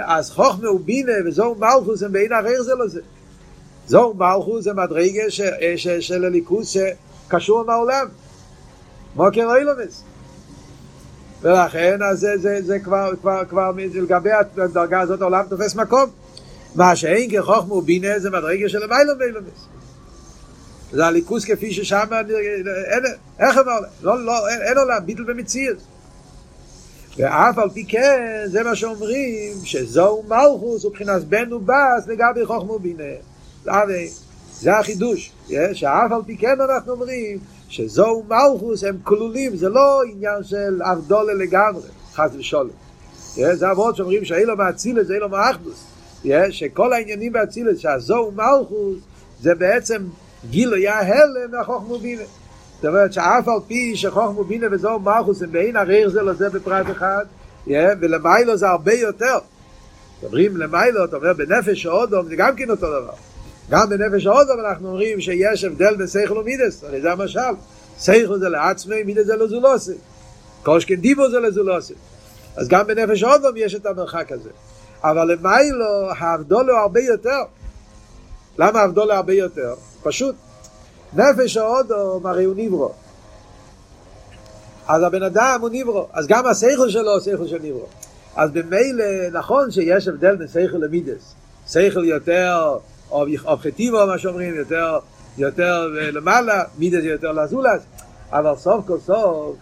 אז 0.04 0.30
חוכמה 0.30 0.70
ובינה 0.70 1.12
וזוהו 1.26 1.54
מלכוס 1.54 2.02
הם 2.02 2.12
בין 2.12 2.32
הרער 2.32 2.62
זה 2.62 2.72
לזה. 2.84 3.00
זוהו 3.86 4.14
מלכוס 4.14 4.64
זה 4.64 4.72
מדרגה 4.72 5.30
של 6.00 6.24
הליכוס 6.24 6.76
שקשור 6.76 7.60
עם 7.60 7.70
העולם. 7.70 8.06
מוקר 9.16 9.56
אילומס. 9.56 10.02
ולכן 11.42 12.02
אז 12.02 12.20
זה, 12.20 12.38
זה, 12.38 12.62
זה 12.62 12.78
כבר, 12.78 13.12
כבר, 13.20 13.44
כבר 13.48 13.70
לגבי 13.94 14.30
הדרגה 14.56 15.00
הזאת 15.00 15.22
העולם 15.22 15.44
תופס 15.48 15.74
מקום. 15.74 16.10
מה 16.74 16.96
שאין 16.96 17.30
כחוכמה 17.30 17.74
ובינה 17.74 18.18
זה 18.18 18.30
מדרגה 18.30 18.68
של 18.68 18.82
המיילום 18.82 19.18
ואילומס. 19.20 19.66
זה 20.92 21.06
הליכוס 21.06 21.44
כפי 21.44 21.72
ששם 21.72 22.06
אין, 22.90 23.04
איך 23.38 23.58
אמר, 23.58 23.78
לא, 24.02 24.24
לא, 24.24 24.48
אין, 24.48 24.62
אין 24.62 24.78
עולם, 24.78 25.06
ביטל 25.06 25.22
במציאות. 25.22 25.76
ואף 27.20 27.58
על 27.58 27.70
פי 27.70 27.84
כן, 27.84 28.42
זה 28.46 28.62
מה 28.62 28.76
שאומרים, 28.76 29.52
שזהו 29.64 30.24
מלכוס 30.28 30.84
ובחינת 30.84 31.24
בן 31.24 31.52
ובס 31.52 32.06
לגבי 32.06 32.46
חוכמו 32.46 32.78
בינה. 32.78 33.04
זה 34.52 34.78
החידוש, 34.78 35.32
שאף 35.72 36.12
על 36.12 36.22
פי 36.26 36.36
כן 36.36 36.60
אנחנו 36.60 36.92
אומרים 36.92 37.38
שזהו 37.68 38.24
מלכוס 38.28 38.84
הם 38.84 38.96
כלולים, 39.04 39.56
זה 39.56 39.68
לא 39.68 40.02
עניין 40.12 40.44
של 40.44 40.82
ארדולה 40.82 41.34
לגמרי, 41.34 41.88
חס 42.12 42.30
ושולם. 42.38 42.70
זה 43.34 43.70
אבות 43.70 43.96
שאומרים 43.96 44.24
שאילו 44.24 44.56
מאצילת 44.56 45.06
זה 45.06 45.14
אילו 45.14 45.28
מאחדוס. 45.28 45.84
שכל 46.50 46.92
העניינים 46.92 47.32
באצילת, 47.32 47.78
שהזהו 47.78 48.30
מלכוס 48.30 48.98
זה 49.40 49.54
בעצם 49.54 50.02
גילוי 50.50 50.88
ההלם 50.88 51.50
מהחוכמה 51.50 51.94
ובינה. 51.94 52.22
זאת 52.80 52.86
אומרת 52.86 53.12
שאף 53.12 53.48
על 53.48 53.58
פי 53.66 53.96
שחוכמה 53.96 54.40
ובינה 54.40 54.66
וזו 54.72 54.98
מלכוס 54.98 55.42
הם 55.42 55.52
בעין 55.52 55.76
הריר 55.76 56.10
זה 56.10 56.22
לזה 56.22 56.50
בפרט 56.50 56.86
אחד, 56.90 57.24
ולמיילו 57.66 58.56
זה 58.56 58.68
הרבה 58.68 58.92
יותר. 58.92 59.38
אומרים 60.22 60.56
למיילו, 60.56 61.04
אתה 61.04 61.16
אומר 61.16 61.32
בנפש 61.32 61.86
האודום 61.86 62.26
זה 62.28 62.36
גם 62.36 62.56
כן 62.56 62.70
אותו 62.70 62.86
דבר. 62.86 63.12
גם 63.70 63.88
בנפש 63.88 64.26
האודום 64.26 64.60
אנחנו 64.60 64.88
אומרים 64.88 65.20
שיש 65.20 65.64
הבדל 65.64 65.96
בין 65.96 66.06
סייכל 66.06 66.38
ומידס, 66.38 66.84
הרי 66.84 67.00
זה 67.00 67.12
המשל. 67.12 67.40
סייכל 67.98 68.38
זה 68.38 68.48
לעצמי, 68.48 69.02
מידס 69.02 69.26
זה 69.26 69.36
לזולוסי. 69.36 69.94
קושקן 70.62 70.94
דיבו 70.94 71.30
זה 71.30 71.40
לזולוסי. 71.40 71.94
אז 72.56 72.68
גם 72.68 72.86
בנפש 72.86 73.22
האודום 73.22 73.52
יש 73.56 73.74
את 73.74 73.86
המרחק 73.86 74.32
הזה. 74.32 74.50
אבל 75.02 75.32
למיילו 75.32 76.10
ההבדול 76.10 76.70
הוא 76.70 76.78
הרבה 76.78 77.00
יותר. 77.00 77.42
למה 78.58 78.80
ההבדול 78.80 79.10
הוא 79.10 79.16
הרבה 79.16 79.32
יותר? 79.32 79.74
פשוט. 80.02 80.34
נפש 81.14 81.56
האודום 81.56 82.26
הרי 82.26 82.44
הוא 82.44 82.54
נברו. 82.56 82.92
אז 84.88 85.02
הבן 85.02 85.22
אדם 85.22 85.58
הוא 85.60 85.70
נברו. 85.72 86.06
אז 86.12 86.26
גם 86.26 86.46
השכל 86.46 86.88
שלו 86.88 87.12
הוא 87.12 87.20
שכל 87.20 87.46
של 87.46 87.58
נברו. 87.62 87.86
אז 88.36 88.50
במילא 88.50 89.04
נכון 89.32 89.70
שיש 89.70 90.08
הבדל 90.08 90.36
בין 90.36 90.48
שכל 90.48 90.76
למידס. 90.76 91.34
שכל 91.68 92.04
יותר, 92.04 92.78
או 93.10 93.26
מה 94.06 94.18
שאומרים, 94.18 94.54
יותר, 94.54 94.98
יותר 95.38 95.86
למעלה, 96.12 96.64
מידס 96.78 97.04
יותר 97.04 97.32
לזולס. 97.32 97.82
אבל 98.32 98.56
סוף 98.56 98.86
כל 98.86 98.98
סוף 99.06 99.56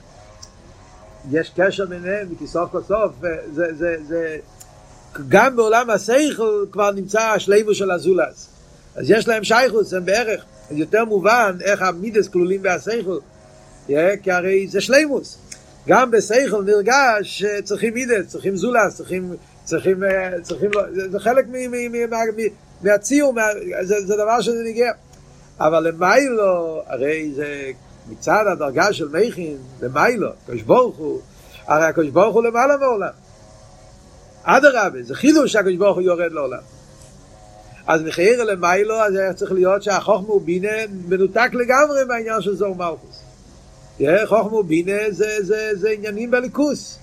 יש 1.30 1.52
קשר 1.56 1.86
ביניהם, 1.86 2.28
כי 2.38 2.46
סוף 2.46 2.70
כל 2.70 2.82
סוף 2.82 3.12
זה, 3.54 3.64
זה, 3.76 3.96
זה, 4.08 4.36
גם 5.28 5.56
בעולם 5.56 5.90
השכל 5.90 6.64
כבר 6.72 6.90
נמצא 6.90 7.20
השלימו 7.20 7.74
של 7.74 7.90
הזולס. 7.90 8.48
אז 8.96 9.10
יש 9.10 9.28
להם 9.28 9.44
שייכוס, 9.44 9.92
הם 9.94 10.04
בערך. 10.04 10.44
יותר 10.70 11.04
מובן 11.04 11.56
איך 11.64 11.82
המידס 11.82 12.28
כלולים 12.28 12.62
בהסייכל, 12.62 13.18
כי 14.22 14.30
הרי 14.30 14.66
זה 14.68 14.80
שלימוס. 14.80 15.38
גם 15.88 16.10
בסייכל 16.10 16.64
נרגש 16.64 17.22
שצריכים 17.22 17.94
מידס, 17.94 18.26
צריכים 18.26 18.56
זולס, 18.56 18.96
צריכים, 18.96 19.34
צריכים, 19.64 20.02
צריכים, 20.42 20.70
זה 21.10 21.20
חלק 21.20 21.46
מהציור, 22.82 23.34
זה, 23.82 23.94
זה 24.06 24.16
דבר 24.16 24.40
שזה 24.40 24.62
נגיע. 24.64 24.92
אבל 25.60 25.88
למיילו, 25.88 26.82
הרי 26.87 27.32
זה 27.34 27.70
מצד 28.10 28.44
הדרגה 28.52 28.92
של 28.92 29.08
מכין, 29.08 29.56
למיילו, 29.82 30.28
הקדוש 30.28 30.62
ברוך 30.62 30.96
הוא, 30.96 31.20
הרי 31.66 31.84
הקדוש 31.84 32.08
ברוך 32.08 32.34
הוא 32.34 32.42
למעלה 32.42 32.76
מעולם. 32.76 33.12
אדרבה, 34.42 35.02
זה 35.02 35.14
חידוש 35.14 35.52
שהקדוש 35.52 35.76
ברוך 35.76 35.96
הוא 35.96 36.02
יורד 36.02 36.32
לעולם. 36.32 36.77
אז 37.88 38.02
מחייר 38.02 38.45
למיילו, 38.45 38.95
אז 38.95 39.14
היה 39.14 39.35
צריך 39.35 39.52
להיות 39.52 39.83
שהחוכמה 39.83 40.33
ובינה 40.33 40.68
מנותק 41.09 41.50
לגמרי 41.52 42.04
מהעניין 42.04 42.40
של 42.40 42.57
זור 42.57 42.76
מלכוס. 42.76 43.23
חוכמה 44.25 44.57
ובינה 44.57 45.11
זה, 45.11 45.37
זה, 45.40 45.71
זה 45.75 45.90
עניינים 45.90 46.30
בליכוס. 46.30 46.99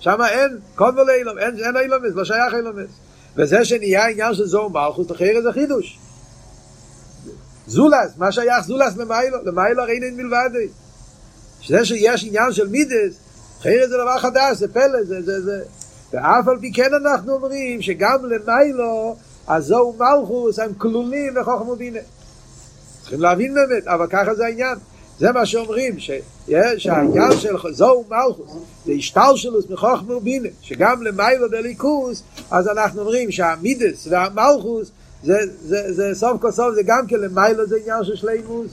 שם 0.00 0.18
אין, 0.28 0.58
קום 0.74 0.96
ולאילום, 0.96 1.38
אין, 1.38 1.64
אין 1.64 1.76
אילומס, 1.76 2.12
לא 2.14 2.24
שייך 2.24 2.54
אילומס. 2.54 2.90
וזה 3.36 3.64
שנהיה 3.64 4.04
העניין 4.04 4.34
של 4.34 4.46
זור 4.46 4.70
מלכוס, 4.70 5.10
לחייר 5.10 5.42
זה 5.42 5.52
חידוש. 5.52 5.98
זולס, 7.66 8.16
מה 8.16 8.32
שייך 8.32 8.64
זולס 8.64 8.96
למיילו? 8.96 9.38
למיילו 9.44 9.82
הרי 9.82 10.00
אין 10.02 10.16
מלבד. 10.16 10.50
שזה 11.60 11.84
שיש 11.84 12.24
עניין 12.24 12.52
של 12.52 12.68
מידס, 12.68 13.14
חייר 13.60 13.88
זה 13.88 13.96
דבר 13.96 14.18
חדש, 14.18 14.56
זה 14.56 14.72
פלא, 14.72 15.04
זה, 15.04 15.22
זה, 15.22 15.40
זה. 15.40 15.62
ואף 16.12 16.48
על 16.48 16.58
פי 16.60 16.72
כן 16.72 16.94
אנחנו 16.94 17.32
אומרים 17.32 17.82
שגם 17.82 18.18
למיילו 18.26 19.16
אז 19.50 19.66
זהו 19.66 19.96
מלכוס, 19.98 20.58
הם 20.58 20.74
כלולים 20.78 21.34
בחוכם 21.34 21.68
ובינה. 21.68 21.98
צריכים 23.00 23.20
להבין 23.20 23.54
באמת, 23.54 23.86
אבל 23.86 24.06
ככה 24.06 24.34
זה 24.34 24.44
העניין. 24.44 24.78
זה 25.18 25.32
מה 25.32 25.46
שאומרים, 25.46 25.96
שהעניין 26.76 27.32
של 27.38 27.54
זהו 27.70 28.04
מלכוס, 28.10 28.56
זה 28.86 28.92
השתלשלוס 28.92 29.70
מחוכם 29.70 30.10
ובינה, 30.10 30.48
שגם 30.62 31.02
למיילו 31.02 31.50
בליכוס, 31.50 32.22
אז 32.50 32.68
אנחנו 32.68 33.00
אומרים 33.00 33.30
שהמידס 33.30 34.06
והמלכוס, 34.10 34.90
זה, 35.24 35.38
זה, 35.62 35.92
זה 35.92 36.10
סוף 36.14 36.40
כל 36.40 36.50
סוף, 36.50 36.74
זה 36.74 36.82
גם 36.86 37.06
כן 37.08 37.16
למיילו 37.20 37.66
זה 37.66 37.76
עניין 37.76 38.04
של 38.04 38.16
שלימוס. 38.16 38.70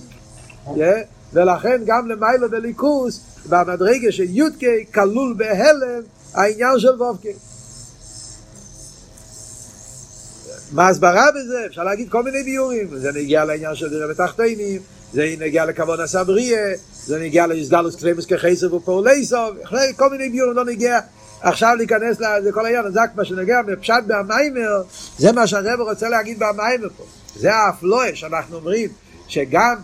ולכן 1.34 1.82
גם 1.86 2.08
למיילו 2.08 2.50
בליכוס, 2.50 3.20
במדרגה 3.50 4.12
של 4.12 4.26
יודקי, 4.28 4.86
כלול 4.94 5.34
בהלם, 5.38 6.02
העניין 6.34 6.80
של 6.80 7.02
וובקי. 7.02 7.34
מה 10.72 10.88
הסברה 10.88 11.26
בזה? 11.32 11.66
אפשר 11.66 11.84
להגיד 11.84 12.10
כל 12.10 12.24
מיני 12.24 12.44
ביורים. 12.44 12.88
זה 12.98 13.12
נגיע 13.12 13.46
לעניין 13.46 13.76
של 13.76 13.90
דירה 13.90 14.08
בתחתינים, 14.08 14.82
זה 15.14 15.36
נגיע 15.40 15.66
לכבוד 15.66 16.00
הסבריה, 16.00 16.68
זה 17.06 17.20
נגיע 17.20 17.48
להסגלוס 17.48 17.96
קרימוס 17.96 18.26
כחסר 18.26 18.76
ופעולי 18.76 19.26
סוף, 19.26 19.56
כל 19.96 20.10
מיני 20.10 20.30
ביורים 20.30 20.56
לא 20.56 20.66
נגיע 20.66 21.00
עכשיו 21.42 21.76
להיכנס 21.78 22.20
לזה 22.20 22.52
כל 22.52 22.66
העניין, 22.66 22.92
זה 22.92 23.00
מה 23.16 23.26
שנגיע 23.26 23.62
מפשט 23.68 24.04
במיימר, 24.08 24.82
זה 25.18 25.32
מה 25.32 25.48
שהרב 25.48 25.80
רוצה 25.82 26.10
להגיד 26.10 26.40
במיימר 26.40 26.90
פה. 26.98 27.04
זה 27.36 27.54
האפלואה 27.54 28.16
שאנחנו 28.16 28.56
אומרים, 28.56 28.90
שגם 29.28 29.76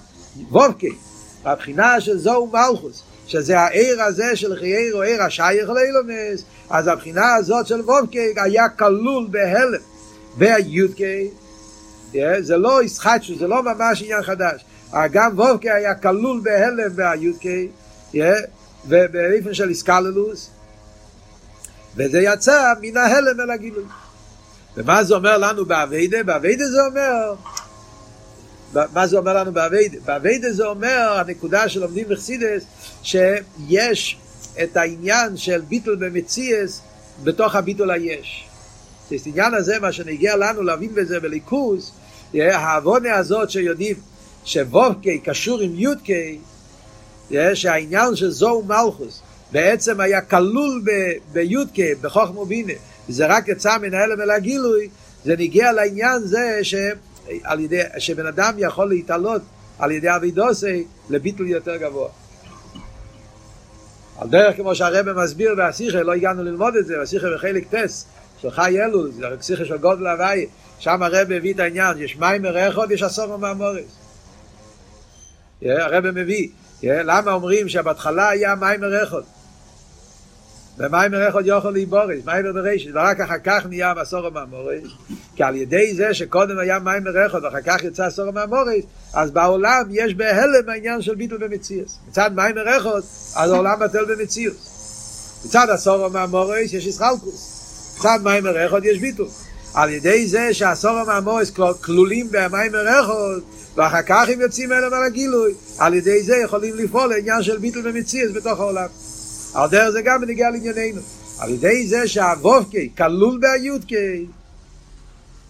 וובקי, 0.50 0.96
הבחינה 1.46 2.02
של 2.02 2.18
זו 2.18 2.46
מלכוס, 2.54 3.04
שזה 3.28 3.60
העיר 3.60 4.04
הזה 4.04 4.36
של 4.36 4.56
חייר 4.56 4.96
או 4.96 5.02
עיר 5.02 5.24
השייך 5.24 5.70
לאילומס, 5.70 6.44
אז 6.70 6.88
הבחינה 6.88 7.36
הזאת 7.36 7.68
של 7.68 7.82
וובקי 7.82 8.34
היה 8.38 8.70
כלול 8.70 9.28
בהלם, 9.32 9.93
ביודקי, 10.38 11.30
זה 12.40 12.58
לא 12.58 12.84
ישחטשו, 12.84 13.38
זה 13.38 13.48
לא 13.48 13.64
ממש 13.64 14.02
עניין 14.02 14.24
חדש. 14.24 14.66
גם 15.12 15.40
וובקי 15.40 15.70
היה 15.70 15.96
כלול 15.96 16.42
בהלם 16.44 16.96
ביודקי, 16.96 17.68
ובאיפן 18.88 19.54
של 19.54 19.70
איסקללוס, 19.70 20.50
וזה 21.96 22.20
יצא 22.20 22.74
מן 22.82 22.98
ההלם 22.98 23.40
אל 23.40 23.52
הגילוי. 23.52 23.84
ומה 24.78 25.04
זה 25.04 25.16
אומר 25.16 25.38
לנו 25.38 25.66
באביידה? 25.66 26.24
באביידה 26.24 26.66
זה 26.66 26.86
אומר 26.86 27.34
מה 28.74 29.08
זה 29.08 29.18
אומר 29.18 29.34
לנו 29.34 29.52
באביידה? 29.52 29.98
באביידה 30.06 30.54
זה 30.54 30.66
אומר, 30.66 31.18
הנקודה 31.20 31.70
שלומדים 31.70 32.10
בחסידס, 32.10 32.64
שיש 33.04 34.18
את 34.64 34.78
העניין 34.78 35.38
של 35.38 35.62
ביטול 35.62 35.96
במציאס 35.96 36.82
בתוך 37.24 37.56
הביטול 37.56 37.92
היש. 37.92 38.48
את 39.16 39.22
העניין 39.26 39.54
הזה, 39.54 39.80
מה 39.80 39.92
שנגיע 39.92 40.36
לנו 40.36 40.64
להבין 40.64 40.96
בזה 40.96 41.20
בליכוז, 41.20 41.92
העוונה 42.34 43.16
הזאת 43.16 43.50
שיודעים 43.50 43.96
שוובקי 44.46 45.20
קשור 45.20 45.60
עם 45.60 45.72
יודקי, 45.76 46.40
שהעניין 47.54 48.16
של 48.16 48.30
זו 48.30 48.64
מלכוס 48.68 49.22
בעצם 49.52 50.00
היה 50.00 50.22
כלול 50.22 50.84
ביודקי, 51.34 51.96
בחוכמו 52.02 52.46
בינה, 52.46 52.74
וזה 53.10 53.26
רק 53.26 53.48
יצא 53.48 53.78
מן 53.78 53.94
ההלם 53.94 54.22
אל 54.22 54.30
הגילוי, 54.32 54.90
זה 55.26 55.36
נגיע 55.36 55.72
לעניין 55.72 56.20
זה 56.20 56.60
ש... 56.64 56.76
על 57.44 57.60
ידי, 57.60 57.82
שבן 57.98 58.26
אדם 58.26 58.54
יכול 58.58 58.90
להתעלות 58.90 59.42
על 59.80 59.92
ידי 59.92 60.16
אבידוסי 60.16 60.86
לביטול 61.10 61.48
יותר 61.48 61.78
גבוה. 61.78 62.10
על 64.18 64.30
דרך 64.30 64.58
כמו 64.58 64.76
שהרבא 64.76 65.24
מסביר 65.24 65.56
בהסיכה, 65.56 66.04
לא 66.04 66.14
הגענו 66.14 66.44
ללמוד 66.44 66.76
את 66.76 66.86
זה, 66.86 66.98
בהסיכה 66.98 67.28
בחלק 67.36 67.68
טס, 67.76 68.06
של 68.44 68.52
חי 68.52 68.84
אלול, 68.84 69.12
זה 69.12 69.28
הסיכה 69.28 69.66
של 69.66 69.78
גודל 69.78 70.08
הוואי, 70.08 70.46
שם 70.80 71.04
הרבא 71.04 71.38
מביא 71.38 71.54
את 71.54 71.60
העניין, 71.60 71.98
יש 71.98 72.18
מים 72.18 72.42
מרחוב, 72.42 72.92
יש 72.92 73.04
עשור 73.04 73.38
מהמורס. 73.38 73.98
הרבא 75.62 76.12
מביא, 76.12 76.48
למה 76.84 77.34
אומרים 77.34 77.70
שבהתחלה 77.70 78.30
היה 78.30 78.56
מים 78.56 78.82
מרחוב? 78.82 79.24
ומיימר 80.78 81.30
אחד 81.30 81.42
יכול 81.46 81.74
להיבורש, 81.74 82.18
מיימר 82.26 82.54
בראשית, 82.54 82.92
ורק 82.94 83.20
אחר 83.20 83.40
כך 83.44 83.66
נהיה 83.66 83.94
מסורו 84.02 84.32
מהמורש, 84.32 84.98
כי 85.36 85.44
על 85.44 85.56
ידי 85.56 85.94
זה 85.96 86.14
שקודם 86.14 86.60
היה 86.60 86.80
מיימר 86.80 87.26
אחד 87.26 87.44
ואחר 87.44 87.62
כך 87.66 87.84
יצא 87.84 88.10
סורו 88.10 88.32
מהמורש, 88.32 88.84
אז 89.14 89.32
בעולם 89.32 89.84
יש 89.92 90.16
בהלם 90.16 90.70
העניין 90.70 91.02
של 91.02 91.16
ביטול 91.16 91.48
במציאס. 91.48 92.00
מצד 92.10 92.32
מיימר 92.36 92.78
אחד, 92.78 93.02
אז 93.36 93.52
העולם 93.52 93.80
בטל 93.80 94.06
במציאס. 94.06 95.44
מצד 95.46 95.70
הסורו 95.70 96.10
מהמורש 96.10 96.74
יש 96.74 96.86
ישחלקוס. 96.86 97.63
מצד 97.98 98.20
מיימר 98.24 98.66
אחד 98.66 98.86
יש 98.86 99.00
ביטול. 99.00 99.28
על 99.74 99.90
ידי 99.90 100.28
זה 100.28 100.54
שהסורו 100.54 101.06
מהמורש 101.06 101.52
כלולים 101.82 102.28
במיימר 102.32 103.00
אחד, 103.00 103.42
ואחר 103.76 104.02
כך 104.02 104.30
הם 104.34 104.42
יוצאים 104.42 104.72
אליהם 104.72 104.94
על 104.94 105.04
הגילוי, 105.04 105.54
על 105.78 105.94
ידי 105.94 106.24
זה 106.24 106.36
יכולים 106.36 106.76
לפעול 106.78 107.10
לעניין 107.10 107.44
של 107.44 107.58
ביטול 107.58 107.92
במציאס 107.92 108.32
בתוך 108.34 108.60
העולם. 108.60 108.88
על 109.54 109.70
דרך 109.70 109.90
זה 109.90 110.02
גם 110.02 110.22
בנגיע 110.22 110.50
לענייננו. 110.50 111.02
על 111.40 111.50
ידי 111.50 111.88
זה 111.88 112.08
שהוובקי 112.08 112.90
כלול 112.98 113.40
ביודקי, 113.40 114.26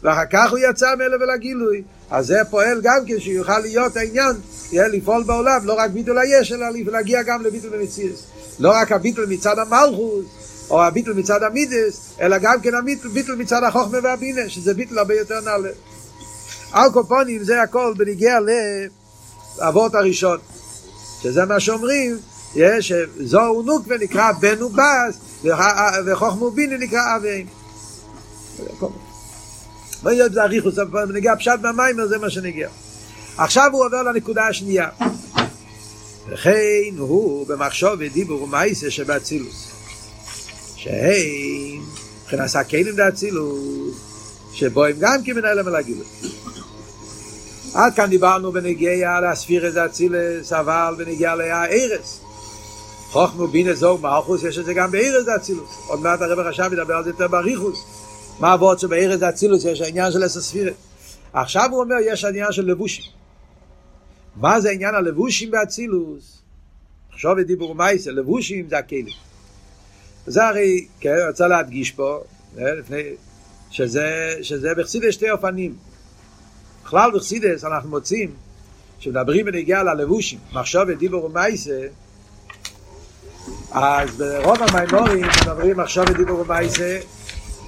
ואחר 0.04 0.26
כך 0.32 0.52
הוא 0.52 0.60
יצא 0.70 0.96
מאלה 0.98 1.18
ולגילוי, 1.20 1.84
אז 2.12 2.28
זה 2.28 2.38
פועל 2.50 2.82
גם 2.84 3.00
כן 3.08 3.20
שיוכל 3.20 3.60
להיות 3.60 3.98
העניין, 3.98 4.36
יהיה 4.72 4.88
לפעול 4.88 5.24
בעולם, 5.24 5.66
לא 5.66 5.74
רק 5.74 5.92
ביטול 5.92 6.18
היש, 6.18 6.52
אלא 6.52 6.66
להגיע 6.92 7.24
גם 7.24 7.44
לביטול 7.44 7.74
המציאס. 7.74 8.24
לא 8.60 8.72
רק 8.72 8.92
הביטול 8.92 9.26
מצד 9.26 9.60
המלכוס, 9.60 10.26
או 10.70 10.84
הביטול 10.84 11.14
מצד 11.14 11.44
המידס, 11.44 12.14
אלא 12.22 12.38
גם 12.38 12.62
כן 12.62 12.76
הביטול 12.76 13.36
מצד 13.36 13.64
החוכמה 13.64 13.98
והבינה, 14.04 14.50
שזה 14.50 14.74
ביטול 14.74 15.00
הרבה 15.00 15.14
יותר 15.14 15.40
נעלה. 15.40 15.70
על 16.72 16.92
קופונים 16.92 17.44
זה 17.44 17.62
הכל 17.62 17.94
בנגיע 17.98 18.38
לאבות 19.60 19.96
הראשון, 19.96 20.38
שזה 21.22 21.46
מה 21.46 21.60
שאומרים, 21.60 22.18
יש 22.56 22.94
זוהו 23.20 23.62
נוקווה 23.62 23.98
נקרא 23.98 24.32
בן 24.32 24.64
ובס 24.64 25.44
וחוכמו 26.06 26.52
ביני 26.52 26.78
נקרא 26.78 27.16
אביהם. 27.16 27.46
מה 30.04 30.14
יהיה 30.14 30.30
בזה 30.30 30.44
אריכוס 30.44 30.76
נגיע 31.14 31.36
פשט 31.36 31.60
מהמיימר 31.62 32.08
זה 32.08 32.18
מה 32.18 32.30
שנגיע. 32.30 32.70
עכשיו 33.38 33.70
הוא 33.72 33.86
עובר 33.86 34.04
לנקודה 34.04 34.48
השנייה. 34.48 34.90
וכן 36.30 36.98
הוא 36.98 37.48
במחשוב 37.48 37.94
ודיבור 38.00 38.42
ומייסה 38.42 38.92
שבאצילוס 38.92 39.68
שהם 40.84 41.82
מבחינת 42.22 42.56
הכלים 42.56 42.96
באצילוס 42.96 43.96
שבו 44.54 44.86
הם 44.86 44.96
גם 45.00 45.24
כמנהל 45.26 45.60
המלאגילות 45.60 46.08
עד 47.74 47.96
כאן 47.96 48.10
דיברנו 48.10 48.52
בנגיע 48.52 49.20
להספיר 49.20 49.70
את 49.70 49.76
האצילס 49.76 50.54
אבל 50.54 50.96
בנגיע 50.98 51.36
להארס 51.36 52.24
חוכמו 53.14 53.48
בינה 53.48 53.74
זוג 53.74 54.02
מלכוס, 54.02 54.44
יש 54.44 54.58
את 54.58 54.66
זה 54.66 54.74
גם 54.74 54.92
בארז 54.92 55.28
האצילוס. 55.28 55.70
עוד 55.88 56.00
מעט 56.00 56.22
הרב 56.22 56.40
הרשב 56.40 56.70
ידבר 56.74 56.94
על 56.94 57.04
זה 57.04 57.10
יותר 57.10 57.28
באריכוס. 57.28 57.86
מה 58.40 58.54
עבוד 58.54 58.80
שבארז 58.80 59.22
האצילוס 59.22 59.66
יש 59.66 59.82
העניין 59.82 60.12
של 60.12 60.24
עשר 60.24 60.42
ספירת. 60.42 60.74
עכשיו 61.34 61.70
הוא 61.72 61.82
אומר, 61.82 61.96
יש 62.06 62.24
העניין 62.24 62.52
של 62.52 62.66
לבושים. 62.66 63.06
מה 64.36 64.62
זה 64.62 64.72
עניין 64.72 64.96
הלבושים 64.96 65.52
באצילוס? 65.52 66.42
עכשיו 67.14 67.40
את 67.40 67.48
דיבור 67.48 67.76
מייסה, 67.76 68.12
לבושים 68.12 68.70
זה 68.70 68.78
הכלים. 68.78 69.33
זה 70.28 70.48
הרי, 70.48 70.88
כן, 71.00 71.16
רוצה 71.28 71.48
להדגיש 71.48 71.92
פה, 71.92 72.20
לפני, 72.56 73.02
שזה, 73.72 74.36
שזה 74.42 74.70
בחסידס 74.78 75.14
שתי 75.14 75.32
אופנים. 75.32 75.76
בכלל 76.84 77.12
בחסידס 77.16 77.64
אנחנו 77.64 77.90
מוצאים, 77.90 78.32
כשמדברים 79.00 79.46
בנגיעה 79.46 79.84
ללבושים, 79.84 80.40
מחשוב 80.54 80.90
את 80.90 80.98
דיבור 80.98 81.30
מייסה, 81.30 81.80
אז 83.72 84.10
ברוב 84.18 84.58
המימורים 84.62 85.26
מדברים 85.42 85.80
עכשיו 85.80 86.06
בדיבור 86.06 86.40
ובייסה 86.40 87.00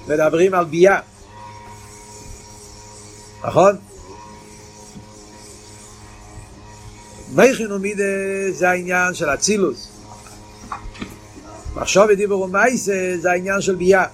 מדברים 0.08 0.54
על 0.54 0.64
ביה 0.64 1.00
נכון? 3.44 3.76
מייכין 7.34 7.72
ומידה 7.72 8.04
זה 8.50 8.70
העניין 8.70 9.14
של 9.14 9.28
אצילוס 9.28 9.95
עכשיו 11.76 12.06
בדיבור 12.08 12.42
ומייסה 12.42 13.14
זה 13.20 13.30
העניין 13.30 13.60
של 13.60 13.74
ביה 13.74 14.04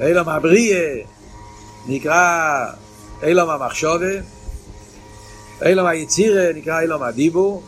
אילום 0.00 0.28
הבריא 0.28 1.04
נקרא 1.86 2.66
אילום 3.22 3.50
המחשובה 3.50 4.06
אילום 5.64 5.86
היצירה 5.86 6.52
נקרא 6.54 6.80
אילום 6.80 7.02
הדיבור 7.02 7.62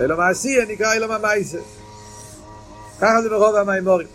אילום 0.00 0.20
העשייה 0.20 0.64
נקרא 0.64 0.92
אילום 0.92 1.10
המייסה 1.10 1.58
ככה 3.00 3.22
זה 3.22 3.28
ברוב 3.28 3.56
המימורים. 3.56 4.06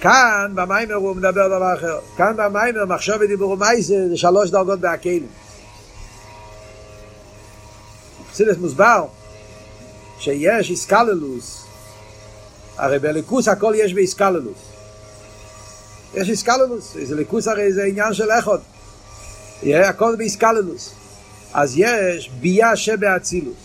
כאן 0.00 0.52
במיימר 0.54 0.94
הוא 0.94 1.16
מדבר 1.16 1.48
דבר 1.48 1.74
אחר. 1.74 1.98
כאן 2.16 2.32
במיימר 2.36 2.84
מחשוב 2.84 3.16
ודיבור 3.20 3.50
ומייסה 3.50 3.94
זה 4.08 4.16
שלוש 4.16 4.50
דרגות 4.50 4.80
בהקלים. 4.80 5.26
חסידס 8.32 8.56
מוסבר 8.56 9.06
שיש 10.18 10.70
איסקללוס, 10.70 11.64
הרי 12.78 12.98
בליכוס 12.98 13.48
הכל 13.48 13.72
יש 13.76 13.94
באיסקללוס. 13.94 14.58
יש 16.14 16.30
איסקללוס, 16.30 16.96
זה 17.04 17.14
ליכוס 17.14 17.48
הרי 17.48 17.72
זה 17.72 17.84
עניין 17.84 18.14
של 18.14 18.30
איכות. 18.30 18.60
הכל 19.62 20.16
באיסקללוס. 20.16 20.94
אז 21.54 21.74
יש 21.76 22.30
ביה 22.40 22.76
שבאצילוס. 22.76 23.56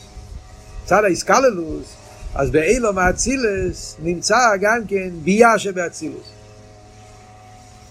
צד 0.85 1.03
האיסקללוס 1.03 1.95
אז 2.35 2.51
באילו 2.51 2.93
מאצילס 2.93 3.95
נמצא 3.99 4.37
גם 4.61 4.87
כן 4.87 5.09
ביה 5.23 5.59
שבאצילוס. 5.59 6.27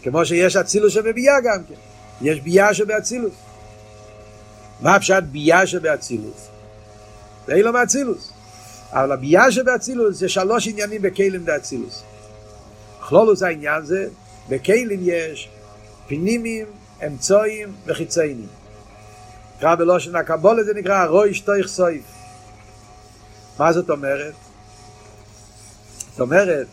כמו 0.02 0.26
שיש 0.26 0.56
אצילוס 0.56 0.92
שבבייה 0.92 1.40
גם 1.44 1.64
כן. 1.68 1.74
יש 2.20 2.40
ביה 2.40 2.74
שבאצילוס. 2.74 3.34
מה 4.80 4.98
פשט 4.98 5.22
ביה 5.22 5.66
שבאצילוס? 5.66 6.48
באילו 7.46 7.72
מאצילוס. 7.72 8.31
אבל 8.92 9.12
הביה 9.12 9.52
שבאצילוס 9.52 10.16
זה 10.16 10.28
שלוש 10.28 10.68
עניינים 10.68 11.02
בקהילים 11.02 11.44
באצילוס. 11.44 12.02
כלולוס 13.00 13.42
העניין 13.42 13.84
זה, 13.84 14.08
בקהילים 14.48 15.00
יש 15.02 15.48
פנימים, 16.06 16.66
אמצויים 17.06 17.72
וחיציינים. 17.86 18.46
נקרא 19.56 19.74
בלושן 19.74 20.16
הקבולה 20.16 20.64
זה 20.64 20.74
נקרא 20.74 21.06
רוי 21.06 21.34
שטויך 21.34 21.66
סויף. 21.66 22.04
מה 23.58 23.72
זאת 23.72 23.90
אומרת? 23.90 24.34
זאת 26.10 26.20
אומרת, 26.20 26.66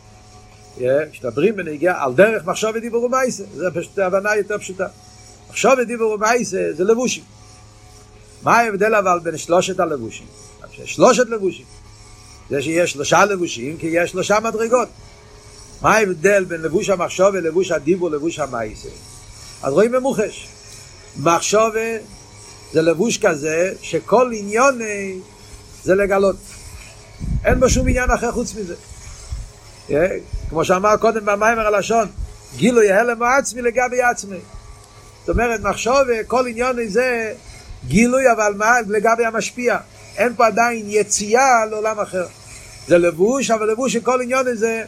כשדברים 1.11 1.55
בנגיעה 1.55 2.03
על 2.05 2.13
דרך 2.13 2.45
מחשוב 2.45 2.71
ודיבור 2.75 3.03
ומייסה, 3.03 3.43
זו 3.55 3.65
פשוט 3.73 3.99
הבנה 3.99 4.35
יותר 4.35 4.57
פשוטה. 4.57 4.87
מחשוב 5.49 5.71
ודיבור 5.81 6.11
ומייסה 6.13 6.67
זה 6.73 6.83
לבושים. 6.83 7.23
מה 8.43 8.57
ההבדל 8.57 8.95
אבל 8.95 9.19
בין 9.23 9.37
שלושת 9.37 9.79
הלבושים? 9.79 10.27
שלושת 10.85 11.29
לבושים. 11.29 11.65
זה 12.49 12.61
שיש 12.61 12.91
שלושה 12.91 13.25
לבושים, 13.25 13.77
כי 13.77 13.87
יש 13.87 14.11
שלושה 14.11 14.39
מדרגות. 14.39 14.87
מה 15.81 15.95
ההבדל 15.95 16.43
בין 16.43 16.61
לבוש 16.61 16.89
המחשוב 16.89 17.27
ולבוש 17.33 17.71
הדיבור 17.71 18.07
ולבוש 18.07 18.39
המייסה? 18.39 18.89
אז 19.63 19.73
רואים 19.73 19.91
במוחש. 19.91 20.47
מחשוב 21.17 21.73
זה 22.73 22.81
לבוש 22.81 23.17
כזה 23.17 23.73
שכל 23.81 24.31
עניון 24.33 24.79
זה 25.83 25.95
לגלות. 25.95 26.35
אין 27.45 27.59
בו 27.59 27.69
שום 27.69 27.87
עניין 27.87 28.11
אחר 28.11 28.31
חוץ 28.31 28.53
מזה. 28.55 28.75
כמו 30.49 30.65
שאמר 30.65 30.97
קודם 30.97 31.25
במיימר 31.25 31.67
הלשון, 31.67 32.07
גילוי 32.55 32.91
הלם 32.91 33.23
עצמי 33.23 33.61
לגבי 33.61 34.01
עצמי. 34.01 34.39
זאת 35.19 35.29
אומרת, 35.29 35.61
מחשוב, 35.61 35.97
כל 36.27 36.47
עניון 36.47 36.87
זה 36.87 37.33
גילוי, 37.87 38.31
אבל 38.31 38.53
מה 38.57 38.73
לגבי 38.87 39.25
המשפיע? 39.25 39.77
אין 40.17 40.35
פה 40.35 40.47
עדיין 40.47 40.85
יציאה 40.87 41.65
לעולם 41.65 41.99
אחר. 41.99 42.25
זה 42.89 42.97
לבוש, 42.97 43.51
אבל 43.51 43.71
לבוש 43.71 43.93
של 43.93 44.01
כל 44.01 44.21
עניון 44.21 44.55
זה 44.55 44.83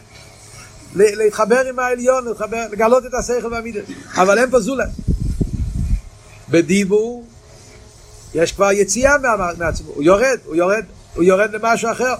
להתחבר 0.95 1.67
עם 1.69 1.79
העליון, 1.79 2.25
להתחבר, 2.25 2.65
לגלות 2.71 3.05
את 3.05 3.13
השכל 3.13 3.47
והמידע. 3.53 3.79
אבל 4.15 4.39
אין 4.39 4.51
פה 4.51 4.59
זולה. 4.59 4.85
בדיבור 6.49 7.25
יש 8.33 8.51
כבר 8.51 8.71
יציאה 8.71 9.15
מעצמו, 9.57 9.91
הוא 9.91 10.03
יורד, 10.03 10.39
הוא 10.45 10.55
יורד, 10.55 10.85
הוא 11.15 11.23
יורד 11.23 11.53
למשהו 11.53 11.91
אחר. 11.91 12.15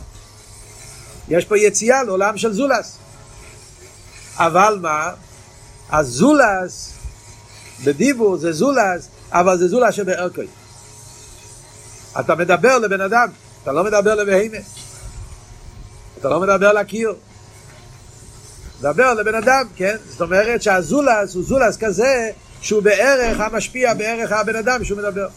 יש 1.30 1.46
פה 1.46 1.58
יציאה 1.58 2.04
לעולם 2.04 2.38
של 2.38 2.54
זולס. 2.54 2.98
אבל 4.38 4.80
מה? 4.82 5.12
הזולס, 5.90 6.94
בדיבור 7.84 8.38
זה 8.38 8.52
זולס, 8.52 9.08
אבל 9.32 9.58
זה 9.58 9.68
זולס 9.68 9.96
שבערכוי. 9.96 10.48
אתה 12.20 12.36
מדבר 12.36 12.78
לבן 12.78 13.02
אדם, 13.02 13.28
אתה 13.64 13.72
לא 13.72 13.84
מדבר 13.84 14.16
לבהמה. 14.16 14.58
אתה 16.22 16.30
לא 16.30 16.40
מדבר 16.40 16.74
לקיר. 16.74 17.14
מדבר 18.80 19.14
לבן 19.14 19.36
אדם, 19.36 19.66
כן? 19.76 19.96
זאת 20.10 20.22
אומרת 20.22 20.62
שהזולס 20.62 21.36
הוא 21.36 21.44
זולס 21.44 21.78
כזה 21.78 22.30
שהוא 22.62 22.84
בערך 22.84 23.40
המשפיע, 23.40 23.94
בערך 23.94 24.32
הבן 24.32 24.56
אדם 24.56 24.84
שהוא 24.84 24.98
מדבר. 24.98 25.28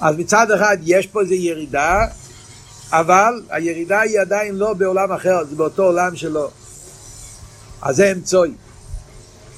אז 0.00 0.16
מצד 0.16 0.50
אחד 0.50 0.76
יש 0.82 1.06
פה 1.06 1.20
איזו 1.20 1.34
ירידה, 1.34 2.06
אבל 2.92 3.42
הירידה 3.48 4.00
היא 4.00 4.20
עדיין 4.20 4.54
לא 4.54 4.72
בעולם 4.72 5.12
אחר, 5.12 5.44
זה 5.44 5.56
באותו 5.56 5.82
עולם 5.82 6.16
שלו. 6.16 6.50
אז 7.82 7.96
זה 7.96 8.12
אמצוי. 8.12 8.54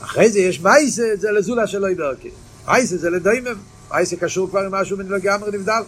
אחרי 0.00 0.30
זה 0.30 0.38
יש 0.38 0.60
מייסה, 0.60 1.02
זה 1.14 1.32
לזולה 1.32 1.66
שלו 1.66 1.88
ידרכי. 1.88 2.30
מייסה 2.68 2.96
זה 2.96 3.10
לדוימם, 3.10 3.58
מייסה 3.90 4.16
קשור 4.16 4.48
כבר 4.50 4.60
עם 4.60 4.72
משהו 4.72 4.96
לגמרי 4.96 5.50
נבדל. 5.52 5.82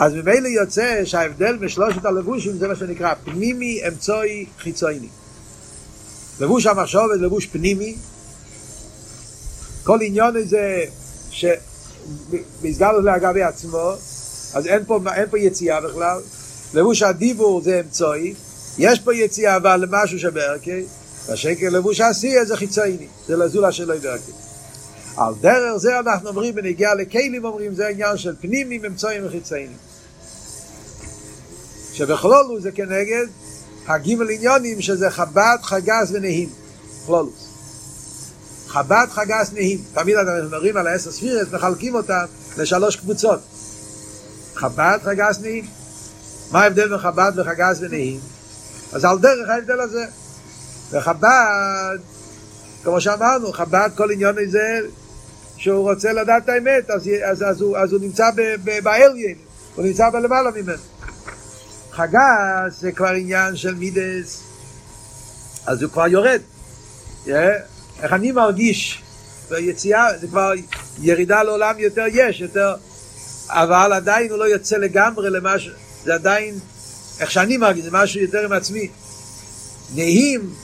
אז 0.00 0.14
ממילא 0.14 0.48
יוצא 0.48 1.04
שההבדל 1.04 1.56
בשלושת 1.56 2.04
הלבושים 2.04 2.58
זה 2.58 2.68
מה 2.68 2.76
שנקרא 2.76 3.14
פנימי, 3.24 3.80
אמצוי, 3.88 4.46
חיצוני. 4.58 5.08
לבוש 6.40 6.66
המחשבת, 6.66 7.20
לבוש 7.20 7.46
פנימי. 7.46 7.96
כל 9.84 9.98
עניון 10.02 10.36
הזה 10.36 10.84
שמסגר 11.30 12.92
לו 12.92 13.00
לגבי 13.00 13.42
עצמו, 13.42 13.92
אז 14.54 14.66
אין 14.66 14.84
פה, 14.84 15.00
אין 15.14 15.30
פה 15.30 15.38
יציאה 15.38 15.80
בכלל. 15.80 16.20
לבוש 16.74 17.02
הדיבור 17.02 17.62
זה 17.62 17.80
אמצוי, 17.80 18.34
יש 18.78 19.00
פה 19.00 19.14
יציאה 19.14 19.56
אבל 19.56 19.76
למשהו 19.76 20.18
שבערכי, 20.18 20.84
והשקר 21.26 21.68
לבוש 21.68 22.00
העשייה 22.00 22.44
זה 22.44 22.56
חיצוני, 22.56 23.06
זה 23.26 23.36
לזולה 23.36 23.72
שלו 23.72 23.94
בערכי. 24.02 24.32
על 25.16 25.34
דרך 25.40 25.76
זה 25.76 25.98
אנחנו 25.98 26.28
אומרים 26.28 26.54
בנגיעה 26.54 26.94
לכלים 26.94 27.44
אומרים 27.44 27.74
זה 27.74 27.88
עניין 27.88 28.16
של 28.16 28.34
פנימים, 28.40 28.84
אמצויים 28.84 29.26
וחיציינים. 29.26 29.87
שבכלולו 31.98 32.60
זה 32.60 32.72
כנגד 32.72 33.26
הגימל 33.86 34.30
עניונים 34.30 34.80
שזה 34.80 35.10
חב"ד, 35.10 35.56
חגס 35.62 36.10
ונהים. 36.12 36.48
כלולוס. 37.06 37.48
חב"ד, 38.66 39.06
חגס, 39.10 39.52
נהים. 39.52 39.78
תמיד 39.94 40.16
אנחנו 40.16 40.44
מדברים 40.44 40.76
על 40.76 40.86
העשר 40.86 41.10
ספירס, 41.10 41.48
מחלקים 41.52 41.94
אותם 41.94 42.24
לשלוש 42.56 42.96
קבוצות. 42.96 43.40
חב"ד, 44.54 44.98
חגס, 45.04 45.40
נהים. 45.40 45.66
מה 46.52 46.62
ההבדל 46.62 46.88
בין 46.88 46.98
חב"ד 46.98 47.32
וחגס 47.36 47.78
ונהים? 47.80 48.20
אז 48.92 49.04
על 49.04 49.18
דרך 49.18 49.48
ההבדל 49.48 49.80
הזה. 49.80 50.04
וחב"ד, 50.90 51.98
כמו 52.84 53.00
שאמרנו, 53.00 53.52
חב"ד 53.52 53.90
כל 53.96 54.10
עניון 54.10 54.36
הזה 54.46 54.80
שהוא 55.56 55.90
רוצה 55.90 56.12
לדעת 56.12 56.44
את 56.44 56.48
האמת, 56.48 56.90
אז, 56.90 57.10
אז, 57.24 57.42
אז, 57.42 57.60
הוא, 57.60 57.78
אז 57.78 57.92
הוא 57.92 58.00
נמצא 58.00 58.30
באליין, 58.82 59.34
הוא 59.74 59.84
נמצא 59.84 60.10
בלמעלה 60.10 60.50
ממנו. 60.50 60.97
חגס 61.98 62.80
זה 62.80 62.92
כבר 62.92 63.08
עניין 63.08 63.56
של 63.56 63.74
מידס, 63.74 64.42
אז 65.66 65.82
הוא 65.82 65.92
כבר 65.92 66.06
יורד. 66.06 66.40
Yeah. 67.26 67.30
איך 68.02 68.12
אני 68.12 68.32
מרגיש 68.32 69.02
ביציאה, 69.50 70.18
זה 70.18 70.26
כבר 70.26 70.52
ירידה 70.98 71.42
לעולם 71.42 71.78
יותר 71.78 72.04
יש, 72.12 72.40
יותר, 72.40 72.74
אבל 73.48 73.92
עדיין 73.92 74.30
הוא 74.30 74.38
לא 74.38 74.44
יוצא 74.44 74.76
לגמרי 74.76 75.30
למשהו, 75.30 75.72
זה 76.04 76.14
עדיין, 76.14 76.54
איך 77.20 77.30
שאני 77.30 77.56
מרגיש, 77.56 77.84
זה 77.84 77.90
משהו 77.92 78.20
יותר 78.20 78.44
עם 78.44 78.52
עצמי. 78.52 78.88
נהים, 79.94 80.54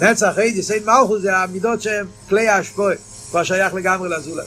נצח, 0.00 0.38
איידי, 0.38 0.62
סיין 0.62 0.84
מלכוס, 0.84 1.22
זה 1.22 1.36
המידות 1.36 1.82
שהם 1.82 2.06
כלי 2.28 2.48
ההשפועה, 2.48 2.94
כבר 3.30 3.42
שייך 3.42 3.74
לגמרי 3.74 4.08
לזולת. 4.08 4.46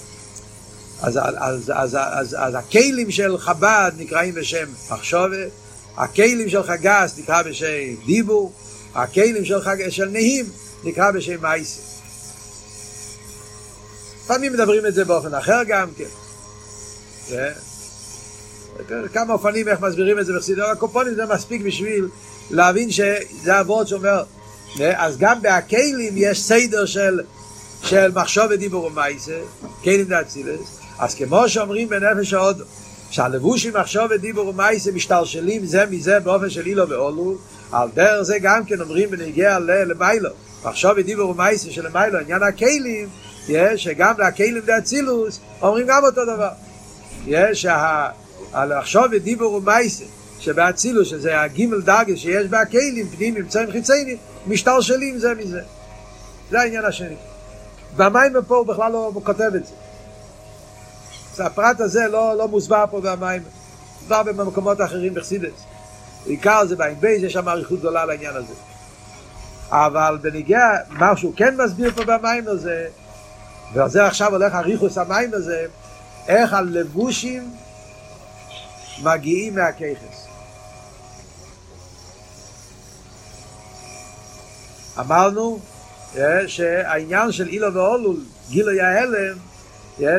אז, 1.01 1.17
אז, 1.17 1.35
אז, 1.37 1.71
אז, 1.75 1.97
אז, 2.01 2.35
אז 2.39 2.55
הכלים 2.55 3.11
של 3.11 3.37
חב"ד 3.37 3.91
נקראים 3.97 4.35
בשם 4.35 4.65
מחשובת, 4.89 5.60
הכלים 5.97 6.49
של 6.49 6.63
חגס 6.63 7.17
נקרא 7.17 7.41
בשם 7.41 7.65
דיבור, 8.05 8.53
הכלים 8.95 9.45
של, 9.45 9.61
חג... 9.61 9.89
של 9.89 10.05
נהים 10.05 10.45
נקרא 10.83 11.11
בשם 11.11 11.41
מייסה. 11.41 11.81
לפעמים 14.23 14.53
מדברים 14.53 14.85
את 14.85 14.93
זה 14.93 15.05
באופן 15.05 15.33
אחר 15.33 15.61
גם 15.67 15.89
כן. 15.97 16.05
כמה 19.13 19.33
אופנים 19.33 19.67
איך 19.67 19.79
מסבירים 19.79 20.19
את 20.19 20.25
זה 20.25 20.33
בחסידות 20.33 20.69
הקופונים 20.71 21.15
זה 21.15 21.25
מספיק 21.25 21.61
בשביל 21.61 22.07
להבין 22.51 22.91
שזה 22.91 23.57
הוורד 23.57 23.87
שאומר 23.87 24.23
אז 24.79 25.17
גם 25.17 25.41
בהכלים 25.41 26.13
יש 26.15 26.43
סדר 26.43 26.85
של, 26.85 27.19
של 27.83 28.11
מחשוב 28.15 28.45
ודיבור 28.49 28.85
ומייסה, 28.85 29.39
כלים 29.83 30.03
דאצילס, 30.05 30.79
אז 30.99 31.15
כמו 31.15 31.49
שאומרים 31.49 31.89
בנפש 31.89 32.33
ההודו, 32.33 32.63
שהלבושים 33.11 33.73
מחשוב 33.73 34.03
ודיבור 34.09 34.47
ומייסה 34.47 34.91
משתלשלים 34.91 35.65
זה 35.65 35.85
מזה 35.85 36.19
באופן 36.19 36.49
של 36.49 36.65
אילו 36.65 36.89
ואולו, 36.89 37.37
על 37.71 37.89
דרך 37.93 38.21
זה 38.21 38.39
גם 38.39 38.65
כן 38.65 38.81
אומרים 38.81 39.09
בנגיע 39.09 39.59
למיילו, 39.59 40.29
מחשוב 40.65 40.91
ודיבור 40.97 41.29
ומייסה 41.29 41.71
של 41.71 41.87
מיילו, 41.93 42.19
עניין 42.19 42.43
הכלים, 42.43 43.09
שגם 43.75 44.13
להכלים 44.17 44.59
דאצילוס 44.59 45.39
אומרים 45.61 45.87
גם 45.87 46.03
אותו 46.03 46.25
דבר. 46.25 46.49
יש, 47.27 47.65
לחשוב 48.53 49.03
ודיבור 49.11 49.53
ומייסה 49.53 50.03
שבאצילוס, 50.39 51.07
שזה 51.07 51.41
הגימל 51.41 51.81
דרגס 51.81 52.17
שיש 52.17 52.47
בהכלים, 52.47 53.07
פנים, 53.07 53.37
אמצעים 53.37 53.71
חיציינים, 53.71 54.17
משתלשלים 54.47 55.19
זה 55.19 55.33
מזה. 55.33 55.61
זה 56.49 56.59
העניין 56.59 56.85
השני. 56.85 57.15
והמים 57.95 58.33
פה 58.47 58.55
הוא 58.55 58.67
בכלל 58.67 58.91
לא 58.91 59.11
כותב 59.23 59.51
את 59.55 59.65
זה. 59.65 59.73
הפרט 61.39 61.79
הזה 61.79 62.07
לא, 62.07 62.37
לא 62.37 62.47
מוסבר 62.47 62.85
פה 62.91 63.01
במים, 63.01 63.43
מוסבר 63.99 64.23
במקומות 64.23 64.81
אחרים 64.81 65.13
בחסידס. 65.13 65.63
בעיקר 66.25 66.65
זה 66.65 66.75
בעין 66.75 66.99
בייס, 66.99 67.23
יש 67.23 67.33
שם 67.33 67.49
אריכות 67.49 67.79
גדולה 67.79 68.05
לעניין 68.05 68.35
הזה. 68.35 68.53
אבל 69.69 70.17
בניגיע, 70.21 70.59
מה 70.89 71.17
שהוא 71.17 71.33
כן 71.35 71.61
מסביר 71.61 71.91
פה 71.91 72.03
במים 72.05 72.47
הזה, 72.47 72.87
ועל 73.73 73.89
זה 73.89 74.05
עכשיו 74.05 74.31
הולך 74.31 74.53
אריכוס 74.53 74.97
המים 74.97 75.33
הזה, 75.33 75.65
איך 76.27 76.53
הלבושים 76.53 77.51
מגיעים 79.03 79.55
מהכיכס. 79.55 80.27
אמרנו 84.99 85.59
שהעניין 86.47 87.31
של 87.31 87.47
אילו 87.47 87.73
ואולול, 87.73 88.19
גילוי 88.49 88.81
ההלם, 88.81 89.37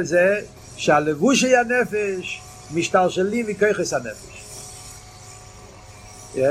זה 0.03 0.41
שהלבושי 0.83 1.57
הנפש 1.57 2.41
משתלשלים 2.75 3.47
מכיכס 3.47 3.93
הנפש. 3.93 4.43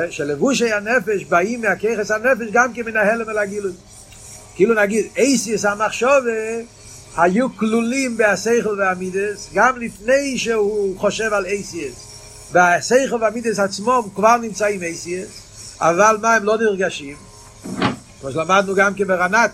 שלבושי 0.09 0.73
הנפש 0.73 1.23
באים 1.23 1.61
מהכיכס 1.61 2.11
הנפש 2.11 2.47
גם 2.51 2.73
כמן 2.73 2.97
ההלם 2.97 3.29
אל 3.29 3.37
הגילוי. 3.37 3.71
כאילו 4.55 4.81
נגיד, 4.81 5.05
אייסיס 5.17 5.65
המחשובה 5.65 6.31
היו 7.17 7.57
כלולים 7.57 8.17
בהסייכל 8.17 8.75
והמידס 8.79 9.49
גם 9.53 9.79
לפני 9.79 10.37
שהוא 10.37 10.99
חושב 10.99 11.33
על 11.33 11.45
אייסיס. 11.45 11.93
בהסייכל 12.51 13.15
והמידס 13.21 13.59
עצמו 13.59 14.03
כבר 14.15 14.37
נמצאים 14.37 14.83
אייסיס, 14.83 15.27
אבל 15.79 16.17
מה 16.21 16.35
הם 16.35 16.43
לא 16.43 16.57
נרגשים? 16.57 17.15
כמו 18.21 18.31
שלמדנו 18.31 18.75
גם 18.75 18.93
כברנת, 18.93 19.51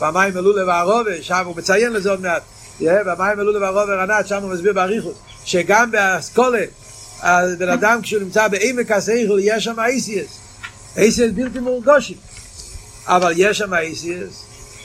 במים 0.00 0.36
אלו 0.36 0.56
לבערובה, 0.56 1.22
שם 1.22 1.42
הוא 1.46 1.56
מציין 1.56 1.92
לזה 1.92 2.10
עוד 2.10 2.20
מעט. 2.20 2.42
במים 2.80 3.40
אלו 3.40 3.52
לבערובה 3.52 3.94
רנת, 3.94 4.26
שם 4.26 4.42
הוא 4.42 4.50
מסביר 4.50 4.72
באריכות, 4.72 5.18
שגם 5.44 5.90
באסכולה, 5.90 6.64
הבן 7.20 7.68
אדם 7.68 8.02
כשהוא 8.02 8.22
נמצא 8.22 8.48
בעמק 8.48 8.90
הסייכל, 8.90 9.38
יש 9.40 9.64
שם 9.64 9.80
אייסיס. 9.80 10.38
אייסיס 10.96 11.30
בלתי 11.34 11.58
מורגושים. 11.58 12.16
אבל 13.06 13.32
יש 13.36 13.58
שם 13.58 13.74
אייסיס, 13.74 14.42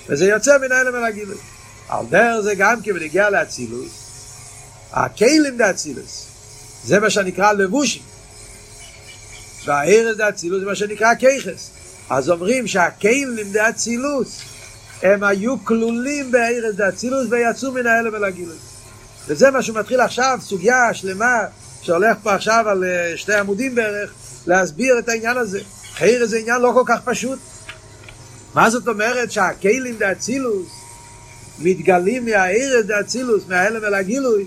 וזה 0.09 0.25
יוצא 0.25 0.57
מן 0.57 0.71
האלה 0.71 0.91
מלגילוי. 0.91 1.37
על 1.89 2.05
דרך 2.09 2.39
זה 2.41 2.55
גם 2.55 2.81
כי 2.81 2.93
בנגיע 2.93 3.29
לאצילוס, 3.29 3.91
הכלים 4.93 5.57
דאצילוס, 5.57 6.25
זה 6.83 6.99
מה 6.99 7.09
שנקרא 7.09 7.51
לבושים. 7.51 8.01
והארץ 9.65 10.17
דאצילוס 10.17 10.59
זה 10.59 10.65
מה 10.65 10.75
שנקרא 10.75 11.15
כיכס. 11.15 11.69
אז 12.09 12.29
אומרים 12.29 12.67
שהכלים 12.67 13.35
דאצילוס, 13.51 14.41
הם 15.03 15.23
היו 15.23 15.65
כלולים 15.65 16.31
בארץ 16.31 16.75
דאצילוס 16.75 17.27
ויצאו 17.29 17.71
מן 17.71 17.87
האלה 17.87 18.09
ולגילוי. 18.13 18.57
וזה 19.27 19.51
מה 19.51 19.61
שמתחיל 19.61 20.01
עכשיו, 20.01 20.39
סוגיה 20.41 20.93
שלמה, 20.93 21.39
שהולך 21.81 22.17
פה 22.23 22.33
עכשיו 22.33 22.69
על 22.69 22.83
שתי 23.15 23.33
עמודים 23.33 23.75
בערך, 23.75 24.13
להסביר 24.47 24.99
את 24.99 25.09
העניין 25.09 25.37
הזה. 25.37 25.59
חייר 25.93 26.25
זה 26.25 26.37
עניין 26.37 26.61
לא 26.61 26.71
כל 26.73 26.83
כך 26.85 26.99
פשוט. 27.03 27.39
מה 28.53 28.69
זאת 28.69 28.87
אומרת 28.87 29.31
שהכלים 29.31 29.97
דאצילוס 29.97 30.67
מתגלים 31.59 32.25
מהעיר 32.25 32.81
דאצילוס, 32.81 33.43
מההלם 33.47 33.83
אל 33.83 33.93
הגילוי, 33.93 34.45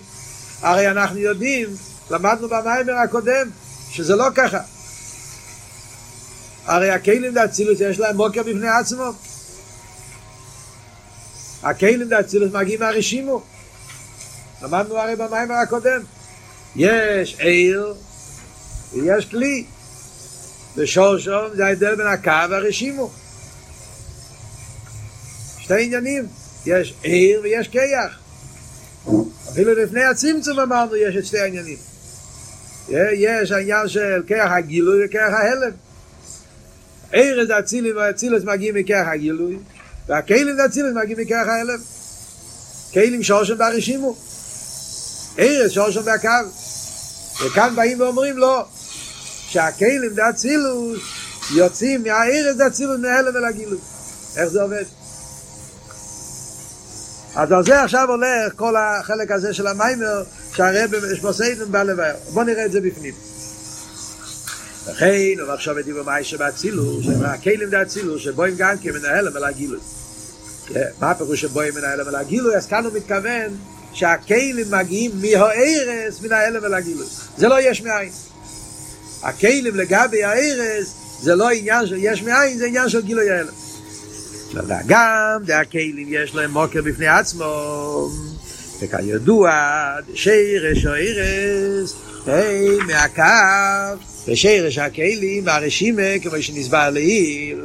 הרי 0.62 0.90
אנחנו 0.90 1.18
יודעים, 1.18 1.68
למדנו 2.10 2.48
במיימר 2.48 2.92
הקודם, 2.92 3.50
שזה 3.90 4.16
לא 4.16 4.26
ככה. 4.34 4.58
הרי 6.66 6.90
הכלים 6.90 7.34
דאצילוס 7.34 7.80
יש 7.80 7.98
להם 7.98 8.16
בוקר 8.16 8.42
בפני 8.42 8.68
עצמו. 8.68 9.12
הכלים 11.64 12.08
דאצילוס 12.08 12.52
מגיעים 12.52 12.80
מהרשימו. 12.80 13.42
למדנו 14.62 14.98
הרי 14.98 15.16
במיימר 15.16 15.54
הקודם. 15.54 16.00
יש 16.76 17.36
עיר 17.38 17.94
ויש 18.92 19.26
כלי. 19.26 19.64
ושורשום 20.76 21.54
זה 21.54 21.66
ההבדל 21.66 21.94
בין 21.94 22.06
הקו 22.06 22.50
והרשימו. 22.50 23.10
שתי 25.58 25.84
עניינים. 25.84 26.26
יש 26.66 26.94
עיר 27.02 27.40
ויש 27.42 27.68
כיח. 27.68 28.18
אפילו 29.48 29.74
לפני 29.74 30.04
הצמצום 30.04 30.60
אמרנו 30.60 30.96
יש 30.96 31.16
את 31.16 31.26
שתי 31.26 31.38
העניינים. 31.38 31.76
יש 33.12 33.50
העניין 33.50 33.88
של 33.88 34.22
כיח 34.26 34.50
הגילוי 34.50 35.06
וכיח 35.06 35.32
ההלם. 35.32 35.70
עיר 37.12 37.46
זה 37.46 37.54
והאצילוס 37.96 38.44
מגיעים 38.44 38.74
מכיח 38.74 39.06
הגילוי, 39.08 39.58
והכלים 40.08 40.56
זה 40.56 40.66
אצילוס 40.66 40.92
מגיעים 40.94 41.20
מכיח 41.20 41.48
ההלם. 41.48 41.78
כלים 42.92 43.22
שורשם 43.22 43.58
ברשימו. 43.58 44.16
עיר 45.36 45.68
שורשם 45.68 46.02
בהקו. 46.02 46.28
וכאן 47.46 47.76
באים 47.76 48.00
ואומרים 48.00 48.36
לו, 48.38 48.62
שהכלים 49.48 50.14
זה 50.14 50.30
אצילוס 50.30 50.98
יוצאים 51.54 52.02
מהעיר 52.02 52.54
זה 52.56 52.66
אצילוס 52.66 53.00
מההלם 53.00 53.36
אל 53.36 53.44
הגילוי. 53.44 53.78
איך 54.36 54.48
זה 54.48 54.62
עובד? 54.62 54.84
אז 57.36 57.52
על 57.52 57.64
זה 57.64 57.82
עכשיו 57.82 58.10
הולך 58.10 58.52
כל 58.56 58.74
החלק 58.76 59.30
הזה 59.30 59.54
של 59.54 59.66
המיימר 59.66 60.22
שהרב 60.56 60.90
שמוסיידן 61.14 61.72
בא 61.72 61.82
לבאר. 61.82 62.14
בוא 62.32 62.44
נראה 62.44 62.64
את 62.64 62.72
זה 62.72 62.80
בפנים. 62.80 63.14
לכן 64.88 65.40
הוא 65.40 65.52
עכשיו 65.52 65.78
את 65.78 65.84
דיבר 65.84 66.02
מיישה 66.02 66.36
באצילוס, 66.36 67.06
הכלים 67.24 67.70
דה 67.70 67.82
אצילוס, 67.82 68.22
שבו 68.22 68.46
אם 68.46 68.54
גם 68.56 68.78
כמנהל 68.82 69.28
המלה 69.28 69.52
גילוי. 69.52 69.78
מה 71.00 71.10
הפירוש 71.10 71.40
שבו 71.40 71.62
אם 71.62 71.74
מנהל 71.74 72.00
המלה 72.00 72.22
גילוי? 72.22 72.56
אז 72.56 72.66
כאן 72.66 72.84
הוא 72.84 72.92
מתכוון 72.92 73.56
שהכלים 73.92 74.66
מגיעים 74.70 75.10
מהארס 75.20 76.20
מן 76.22 76.32
ההלם 76.32 76.64
אל 76.64 76.74
הגילוי. 76.74 77.06
זה 77.36 77.48
לא 77.48 77.60
יש 77.60 77.82
מאין. 77.82 78.10
הכלים 79.22 79.76
לגבי 79.76 80.24
הארס 80.24 80.94
זה 81.20 81.34
לא 81.34 81.50
עניין 81.50 81.86
של 81.86 81.96
יש 81.98 82.22
מאין, 82.22 82.58
זה 82.58 82.66
עניין 82.66 82.88
של 82.88 83.02
גילוי 83.02 83.30
ההלם. 83.30 83.52
גם 84.86 85.42
הכלים 85.54 86.06
יש 86.08 86.34
להם 86.34 86.50
מוקר 86.50 86.82
בפני 86.82 87.06
עצמו 87.06 88.10
וכידוע 88.80 89.50
שירש 90.14 90.86
או 90.86 90.94
אירס 90.94 91.94
היי 92.26 92.78
מהקו 92.86 94.04
ושירש 94.28 94.78
הכלים 94.78 95.46
והרשימה 95.46 96.18
כמו 96.22 96.42
שנסבר 96.42 96.90
לעיל 96.90 97.60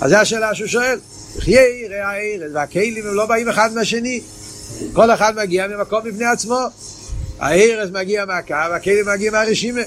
אז 0.00 0.10
זו 0.10 0.16
השאלה 0.16 0.54
שהוא 0.54 0.68
שואל. 0.68 0.98
חיי 1.38 1.88
ראה 1.88 2.08
הארץ 2.08 2.50
והכלים 2.54 3.06
הם 3.06 3.14
לא 3.14 3.26
באים 3.26 3.48
אחד 3.48 3.74
מהשני. 3.74 4.20
כל 4.92 5.10
אחד 5.10 5.36
מגיע 5.36 5.66
ממקום 5.66 6.00
בפני 6.04 6.24
עצמו. 6.26 6.60
הארץ 7.38 7.90
מגיע 7.92 8.24
מהקו 8.24 8.54
והכלים 8.70 9.06
מגיע 9.14 9.30
מהרשימה. 9.30 9.80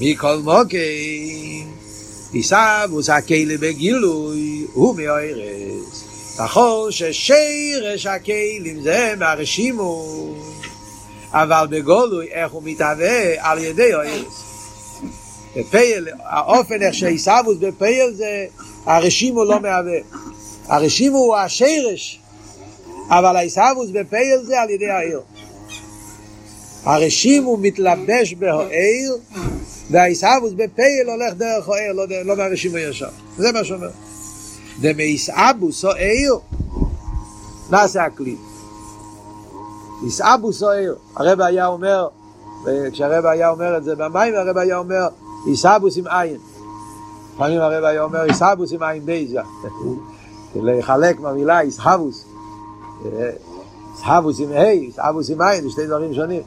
מכל 0.00 0.36
מוקים 0.36 1.72
עיסאוווס 2.32 3.08
הכלי 3.08 3.56
בגילוי 3.56 4.66
הוא 4.72 4.96
מאוירס 4.96 6.04
נכון 6.38 6.92
ששירש 6.92 8.06
הכלים 8.06 8.82
זה 8.82 9.14
מהרשימו 9.18 10.34
אבל 11.32 11.66
בגולוי 11.70 12.28
איך 12.30 12.52
הוא 12.52 12.62
מתהווה 12.64 13.50
על 13.50 13.58
ידי 13.58 13.94
אוירס 13.94 14.44
בפייל, 15.56 16.08
האופן 16.24 16.82
איך 16.82 16.94
שעיסאוווס 16.94 17.56
בפייל 17.60 18.12
זה 18.14 18.46
הרשימו 18.86 19.44
לא 19.44 19.60
מהווה 19.60 19.98
הרשימו 20.66 21.18
הוא 21.18 21.36
השירש 21.36 22.20
אבל 23.08 23.36
העיסאוווס 23.36 23.90
בפייל 23.90 24.42
זה 24.42 24.60
על 24.60 24.70
ידי 24.70 24.90
העיר 24.90 25.20
הרשימו 26.84 27.56
מתלבש 27.56 28.34
בהעיר 28.34 29.16
והאיסאבוס 29.90 30.52
בפייל 30.52 31.10
הולך 31.10 31.34
דרך 31.34 31.68
האיר, 31.68 31.92
לא, 31.92 32.06
לא 32.24 32.36
מהרשימו 32.36 32.78
ישר. 32.78 33.08
זה 33.38 33.52
מה 33.52 33.64
שאומר. 33.64 33.90
דמאיסאבוס 34.80 35.84
או 35.84 35.90
איר, 35.96 36.38
נעשה 37.70 38.04
הכלי. 38.04 38.36
איסאבוס 40.04 40.62
או 40.62 40.72
איר. 40.72 40.94
הרב 41.16 41.40
היה 41.40 41.66
אומר, 41.66 42.08
כשהרב 42.92 43.26
היה 43.26 43.50
אומר 43.50 43.76
את 43.76 43.84
זה 43.84 43.96
במים, 43.96 44.34
הרב 44.34 44.56
היה 44.56 44.78
אומר, 44.78 45.08
איסאבוס 45.46 45.96
עם 45.96 46.06
עין. 46.06 46.36
לפעמים 47.34 47.60
הרב 47.60 47.84
היה 47.84 48.02
אומר, 48.02 48.24
איסאבוס 48.24 48.72
עם 48.72 48.82
עין 48.82 49.04
בייזה. 49.04 49.40
לחלק 50.54 51.20
מהמילה 51.20 51.60
איסאבוס. 51.60 52.24
איסאבוס 53.92 54.40
עם 54.40 54.52
ה', 54.52 54.70
איסאבוס 54.70 55.30
עם 55.30 55.40
עין, 55.40 55.64
זה 55.64 55.70
שתי 55.70 55.86
דברים 55.86 56.14
שונים. 56.14 56.42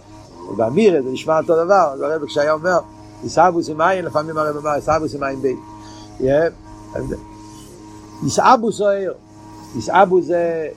באמיר 0.57 1.03
זה 1.03 1.11
נשמע 1.11 1.39
אותו 1.39 1.65
דבר, 1.65 1.89
אז 1.93 2.01
הרב 2.01 2.25
כשהיה 2.25 2.53
אומר, 2.53 2.79
איסאבוס 3.23 3.69
עם 3.69 3.81
עין, 3.81 4.05
לפעמים 4.05 4.37
הרב 4.37 4.57
אמר 4.57 4.75
איסאבוס 4.75 5.15
עם 5.15 5.23
עין 5.23 5.41
בית. 5.41 5.59
איסאבוס 8.23 8.81
או 8.81 8.89
עיר. 8.89 9.13
איסאבוס 9.75 10.25
זה 10.25 10.67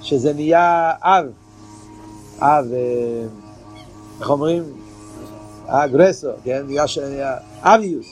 שזה 0.00 0.32
נהיה 0.32 0.92
אב. 1.02 1.41
אב, 2.44 2.66
איך 4.20 4.30
אומרים? 4.30 4.62
אגרסור, 5.66 6.32
כן? 6.44 6.62
נהיה 6.66 7.36
אביוס. 7.60 8.06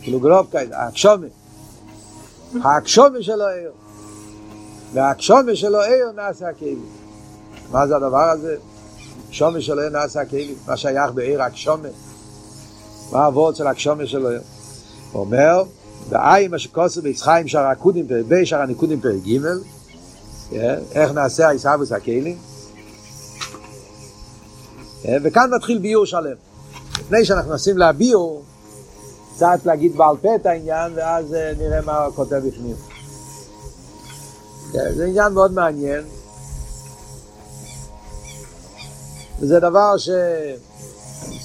כאילו 0.00 0.20
גרובקייט, 0.20 0.70
הקשומה. 0.72 1.26
הקשומה 2.64 3.22
שלו 3.22 3.46
עיר. 3.46 3.70
והקשומה 4.92 5.54
שלו 5.54 5.80
עיר 5.80 6.12
נעשה 6.16 6.48
הכלים. 6.48 6.86
מה 7.70 7.86
זה 7.86 7.96
הדבר 7.96 8.30
הזה? 8.30 8.56
הקשומה 9.28 9.60
שלו 9.60 9.80
עיר 9.80 9.90
נעשה 9.90 10.20
הכלים. 10.20 10.54
מה 10.66 10.76
שייך 10.76 11.10
בעיר 11.14 11.42
הקשומה. 11.42 11.88
מה 13.12 13.24
העבוד 13.24 13.56
של 13.56 13.66
הקשומה 13.66 14.06
שלו? 14.06 14.30
הוא 15.12 15.20
אומר, 15.20 15.62
בעין 16.08 16.50
מה 16.50 16.58
שכוסו 16.58 17.02
ביצחיים 17.02 17.48
שער 17.48 17.66
הקודים 17.66 18.08
פרק 18.08 18.24
בי, 18.24 18.46
שער 18.46 18.60
הניקודים 18.60 19.00
פרק 19.00 19.22
ג' 19.26 19.38
איך 20.92 21.12
נעשה 21.12 21.48
הישאבוס 21.48 21.92
הכלים? 21.92 22.55
וכאן 25.22 25.50
מתחיל 25.56 25.78
ביור 25.78 26.06
שלם. 26.06 26.36
לפני 27.00 27.24
שאנחנו 27.24 27.54
נשים 27.54 27.78
להביור, 27.78 28.42
קצת 29.34 29.58
להגיד 29.64 29.96
בעל 29.96 30.16
פה 30.22 30.34
את 30.34 30.46
העניין, 30.46 30.92
ואז 30.94 31.36
נראה 31.58 31.80
מה 31.80 31.98
הוא 31.98 32.14
כותב 32.14 32.36
בפנים. 32.36 32.76
זה 34.72 35.04
עניין 35.06 35.32
מאוד 35.32 35.52
מעניין. 35.52 36.04
וזה 39.40 39.60
דבר 39.60 39.96
ש... 39.96 40.08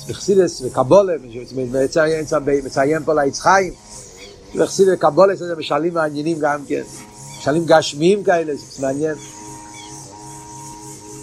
בחסידס 0.09 0.61
וקבולה, 0.61 1.13
מציין 2.63 3.03
פה 3.03 3.13
ליצחיים, 3.13 3.73
בחסידס 4.55 4.89
וקבולה 4.93 5.35
זה 5.35 5.55
משלים 5.55 5.93
מעניינים 5.93 6.39
גם 6.39 6.65
כן. 6.67 6.81
משלים 7.39 7.65
גשמיים 7.65 8.23
כאלה, 8.23 8.53
זה 8.55 8.87
מעניין. 8.87 9.15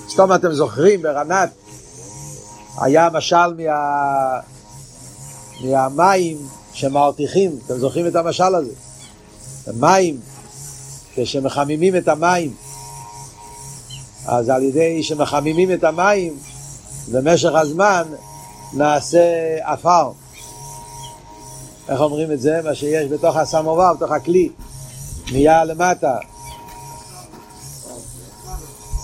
סתום 0.09 0.35
אתם 0.35 0.53
זוכרים, 0.53 1.03
ברנת 1.03 1.51
היה 2.81 3.09
משל 3.13 3.55
מה... 3.57 4.41
מהמים 5.65 6.37
שמרתיחים, 6.73 7.59
אתם 7.67 7.79
זוכרים 7.79 8.07
את 8.07 8.17
המשל 8.17 8.55
הזה? 8.55 8.73
המים, 9.67 10.21
כשמחממים 11.15 11.97
את 11.97 12.09
המים, 12.09 12.55
אז 14.27 14.49
על 14.49 14.63
ידי 14.63 15.03
שמחממים 15.03 15.73
את 15.73 15.85
המים, 15.85 16.37
במשך 17.13 17.55
הזמן 17.55 18.03
נעשה 18.73 19.57
עפר. 19.63 20.11
איך 21.89 22.01
אומרים 22.01 22.33
את 22.33 22.41
זה? 22.41 22.61
מה 22.65 22.75
שיש 22.75 23.11
בתוך 23.13 23.37
הסמובר, 23.37 23.95
בתוך 23.95 24.13
הכלי. 24.13 24.49
נהיה 25.33 25.65
למטה. 25.65 26.17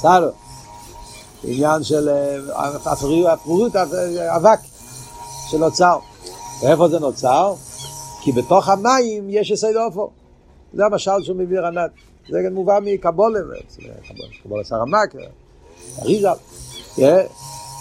סלו. 0.00 0.43
עניין 1.46 1.82
של 1.82 2.08
אה, 2.08 3.32
הפרורות, 3.32 3.76
אבק 4.36 4.58
שנוצר. 5.50 5.98
ואיפה 6.62 6.88
זה 6.88 6.98
נוצר? 6.98 7.54
כי 8.22 8.32
בתוך 8.32 8.68
המים 8.68 9.30
יש 9.30 9.50
יסוד 9.50 9.76
אופו. 9.76 10.10
זה 10.74 10.84
המשל 10.84 11.22
שהוא 11.22 11.36
מביא 11.36 11.60
רנת. 11.60 11.90
זה 12.30 12.38
גם 12.46 12.54
מובא 12.54 12.78
מקבולה, 12.82 13.40
קבולה 14.42 14.64
סרמק, 14.64 15.14
אריזל. 16.02 16.34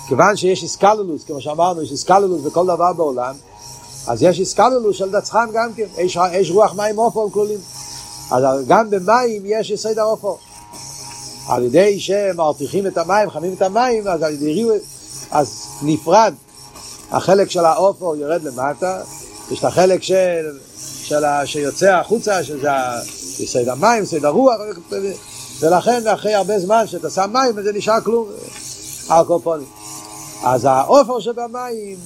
כיוון 0.08 0.36
שיש 0.36 0.63
איסקלולוס, 0.63 1.23
כמו 1.23 1.41
שאמרנו, 1.41 1.82
יש 1.82 1.91
איסקלולוס 1.91 2.41
בכל 2.41 2.65
דבר 2.67 2.93
בעולם, 2.93 3.36
אז 4.08 4.23
יש 4.23 4.39
איסקלולוס 4.39 4.97
של 4.97 5.12
דצחן 5.12 5.49
גם 5.54 5.73
כן, 5.73 5.86
יש, 6.32 6.52
רוח 6.52 6.76
מים 6.76 6.97
אופו 6.97 7.32
כלולים. 7.32 7.60
אז 8.32 8.67
גם 8.67 8.89
במים 8.89 9.41
יש 9.45 9.69
יסוד 9.69 9.99
האופו. 9.99 10.38
על 11.47 11.63
ידי 11.63 11.99
שמרתיחים 11.99 12.88
את 12.88 12.97
המים, 12.97 13.29
חמים 13.29 13.53
את 13.53 13.62
המים, 13.62 14.08
אז 14.08 14.21
על 14.21 14.34
ידי 14.34 14.53
ריבוי, 14.53 14.77
אז 15.32 15.67
נפרד 15.82 16.34
החלק 17.12 17.49
של 17.49 17.65
האופו 17.65 18.15
יורד 18.15 18.43
למטה, 18.43 19.01
יש 19.51 19.60
את 19.60 19.63
החלק 19.63 20.03
של, 20.03 20.58
של 20.77 21.25
ה, 21.25 21.45
שיוצא 21.45 21.91
החוצה, 21.91 22.43
שזה 22.43 22.69
יסוד 23.39 23.69
המים, 23.69 24.03
יסוד 24.03 24.25
הרוח, 24.25 24.56
ולכן 25.60 26.08
אחרי 26.08 26.34
הרבה 26.34 26.60
זמן 26.60 26.88
שאתה 26.88 27.10
שם 27.10 27.29
מים, 27.34 27.63
זה 27.63 27.73
נשאר 27.73 28.01
כלום, 28.01 28.29
אלקופונים. 29.12 29.67
אז 30.43 30.65
האופו 30.65 31.21
שבמים, 31.21 31.97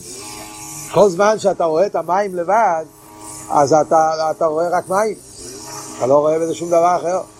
כל 0.93 1.09
זמן 1.09 1.39
שאתה 1.39 1.63
רואה 1.65 1.85
את 1.85 1.95
המים 1.95 2.35
לבד, 2.35 2.85
אז 3.49 3.73
אתה, 3.73 4.31
אתה 4.31 4.45
רואה 4.45 4.69
רק 4.69 4.89
מים, 4.89 5.15
אתה 5.97 6.05
לא 6.05 6.19
רואה 6.19 6.39
בזה 6.39 6.55
שום 6.55 6.69
דבר 6.69 6.97
אחר. 6.97 7.36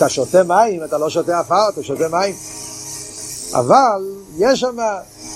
כשאתה 0.00 0.14
שותה 0.14 0.42
מים, 0.42 0.84
אתה 0.84 0.98
לא 0.98 1.10
שותה 1.10 1.40
עפר, 1.40 1.68
אתה 1.68 1.82
שותה 1.82 2.08
מים. 2.08 2.34
אבל 3.54 4.04
יש 4.38 4.60
שם, 4.60 4.76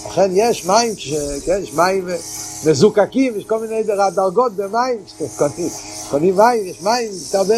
אכן 0.06 0.30
יש 0.34 0.66
מים, 0.66 0.96
ש, 0.96 1.14
כן, 1.44 1.60
יש 1.62 1.72
מים 1.74 2.08
מזוקקים, 2.66 3.38
יש 3.38 3.44
כל 3.44 3.60
מיני 3.60 3.82
דרגות 4.14 4.52
במים, 4.52 4.98
קונים, 5.38 5.68
קונים 6.10 6.36
מים, 6.36 6.66
יש 6.66 6.82
מים, 6.82 7.08
יש 7.12 7.34
הרבה 7.34 7.54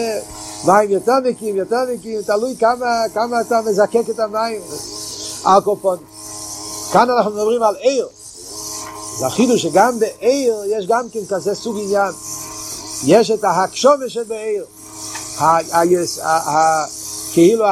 מים 0.65 0.91
יותר 0.91 1.19
נקיים, 1.19 1.57
יותר 1.57 1.85
נקיים, 1.95 2.23
תלוי 2.23 2.57
כמה, 2.59 3.05
כמה 3.15 3.41
אתה 3.41 3.61
מזקק 3.67 4.11
את 4.11 4.21
המים. 4.21 4.61
אלקופון. 5.47 5.99
כאן 6.93 7.11
אנחנו 7.11 7.31
מדברים 7.31 7.63
על 7.63 7.75
עיר. 7.77 8.09
זה 9.19 9.27
החידוש 9.27 9.63
שגם 9.63 9.99
בעיר 9.99 10.57
יש 10.67 10.87
גם 10.87 11.09
כן 11.13 11.27
כזה 11.29 11.55
סוג 11.55 11.77
עניין. 11.79 12.13
יש 13.07 13.31
את 13.31 13.45
ההקשומה 13.45 14.09
שבעיר. 14.09 14.65
כאילו 17.33 17.65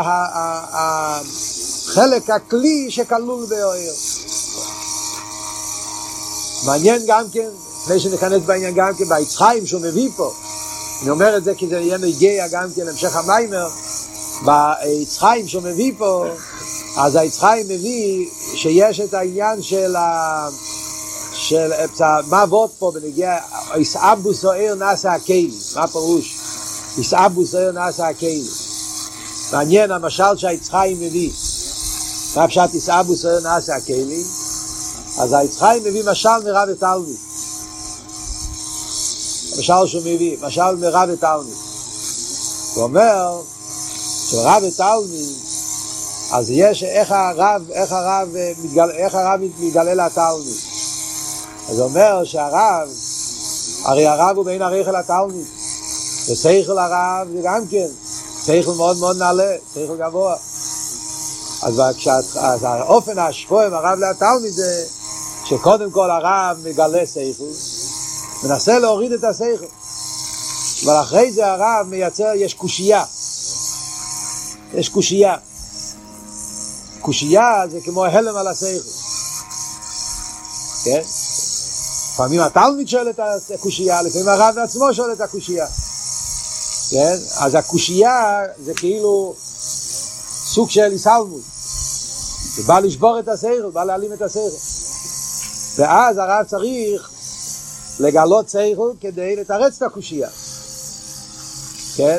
החלק 0.73 2.31
הכלי 2.31 2.87
שכלול 2.91 3.47
בעיר. 3.47 3.93
מעניין 6.67 7.03
גם 7.07 7.25
כן, 7.33 7.49
לפני 7.83 8.01
שניכנס 8.01 8.43
בעניין 8.43 8.75
גם 8.75 8.95
כן, 8.95 9.05
ביצחיים 9.05 9.67
שהוא 9.67 9.81
מביא 9.81 10.11
פה, 10.17 10.33
אני 11.03 11.11
אומר 11.11 11.37
את 11.37 11.45
זה 11.45 11.55
כי 11.55 11.69
זה 11.69 11.81
יהיה 11.81 11.99
מגיע 11.99 12.49
גם 12.49 12.69
כן 12.77 12.87
להמשך 12.87 13.17
המיימר, 13.17 13.69
ביצחיים 14.43 15.49
שהוא 15.49 15.63
מביא 15.63 15.93
פה, 15.99 16.25
אז 16.97 17.17
היצחיים 17.17 17.69
מביא 17.69 18.29
שיש 18.55 19.01
את 19.01 19.15
העניין 19.15 19.63
של 19.63 19.97
ה... 19.97 20.49
של 21.33 21.73
מה 22.27 22.43
עבוד 22.43 22.71
פה 22.79 22.93
בנגיע, 22.95 23.39
איסאבוס 23.75 24.45
או 24.45 24.53
עיר 24.53 24.75
נאסה 24.75 25.13
הקיילי, 25.13 25.57
מה 25.77 25.87
פירוש? 25.87 26.34
איסאבוס 26.99 27.55
או 27.55 27.61
עיר 27.61 27.73
נאסה 27.73 28.09
הקיילי. 28.09 28.49
מעניין 29.53 29.91
המשל 29.91 30.37
שהיצחיים 30.37 30.97
מביא. 31.01 31.31
מה 32.37 32.49
פשט 32.49 32.75
איסאבוס 32.75 33.25
או 33.25 33.31
עיר 33.31 33.41
נאסה 33.41 33.77
הקיילי? 33.77 34.23
אז 35.19 35.33
היצחיים 35.33 35.83
מביא 35.85 36.03
משל 36.11 36.39
מרב 36.45 36.69
ותלמיד. 36.73 37.17
משל 39.59 39.87
שהוא 39.87 40.01
מביא, 40.01 40.37
משל 40.41 40.77
מרב 40.77 41.09
ותלמיד. 41.13 41.57
הוא 42.75 42.83
אומר 42.83 43.41
שרב 44.31 44.63
ותלמיד 44.63 45.45
אז 46.33 46.51
יש 46.51 46.83
איך 46.83 47.13
הרב, 47.13 47.63
איך 47.71 47.93
הרב, 47.93 48.29
מתגל, 48.65 48.91
איך 48.91 49.15
הרב 49.15 49.41
מתגלה 49.59 49.95
לתלמיד. 49.95 50.57
אז 51.69 51.79
הוא 51.79 51.89
אומר 51.89 52.25
שהרב, 52.25 52.89
הרי 53.85 54.07
הרב 54.07 54.37
הוא 54.37 54.45
בין 54.45 54.63
הרייכל 54.63 54.99
לתלמיד. 54.99 55.47
ושכל 56.31 56.79
הרב 56.79 57.29
זה 57.33 57.41
גם 57.45 57.67
כן, 57.71 57.87
שכל 58.47 58.75
מאוד 58.77 58.97
מאוד 58.97 59.17
נעלה, 59.17 59.57
שכל 59.75 59.97
גבוה. 59.97 60.37
אז, 61.63 61.83
כשאת, 61.97 62.37
אז 62.37 62.63
האופן 62.63 63.19
ההשפוע 63.19 63.67
עם 63.67 63.75
הרב 63.75 63.99
לתלמיד 63.99 64.53
זה 64.53 64.87
שקודם 65.45 65.91
כל 65.91 66.11
הרב 66.11 66.57
מגלה 66.65 67.07
שכל, 67.07 67.45
מנסה 68.43 68.79
להוריד 68.79 69.13
את 69.13 69.25
השכל. 69.25 69.67
אבל 70.85 71.01
אחרי 71.01 71.33
זה 71.33 71.47
הרב 71.47 71.87
מייצר, 71.91 72.33
יש 72.37 72.55
קושייה. 72.55 73.05
יש 74.75 74.89
קושייה. 74.89 75.37
קושייה 77.01 77.63
זה 77.71 77.79
כמו 77.85 78.05
הלם 78.05 78.37
על 78.37 78.49
השכל. 78.49 78.89
כן? 80.85 81.03
לפעמים 82.13 82.41
התלמיד 82.41 82.89
שואל 82.89 83.11
את 83.11 83.21
הקושייה, 83.55 84.03
לפעמים 84.03 84.29
הרב 84.29 84.59
עצמו 84.59 84.95
שואל 84.95 85.13
את 85.13 85.21
הקושייה. 85.21 85.67
כן? 86.91 87.15
אז 87.41 87.55
הקושייה 87.55 88.43
זה 88.65 88.75
כאילו 88.75 89.35
סוג 90.55 90.71
של 90.71 90.93
איסלמות. 90.93 91.43
זה 92.55 92.63
בא 92.63 92.79
לשבור 92.79 93.19
את 93.19 93.29
השכל, 93.29 93.71
בא 93.73 93.85
להעלים 93.85 94.13
את 94.13 94.23
השכל. 94.23 94.57
ואז 95.77 96.19
הרב 96.19 96.45
צריך 96.47 97.11
לגלות 98.01 98.49
שכל 98.49 98.93
כדי 99.01 99.37
לתרץ 99.37 99.77
את 99.77 99.83
הקושייה. 99.83 100.29
כן? 101.97 102.19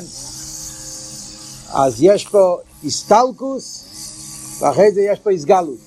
אז 1.69 1.93
יש 1.99 2.25
פה 2.25 2.57
הסטלקוס 2.85 3.85
ואחרי 4.59 4.91
זה 4.93 5.01
יש 5.01 5.19
פה 5.19 5.31
הסגלות. 5.31 5.77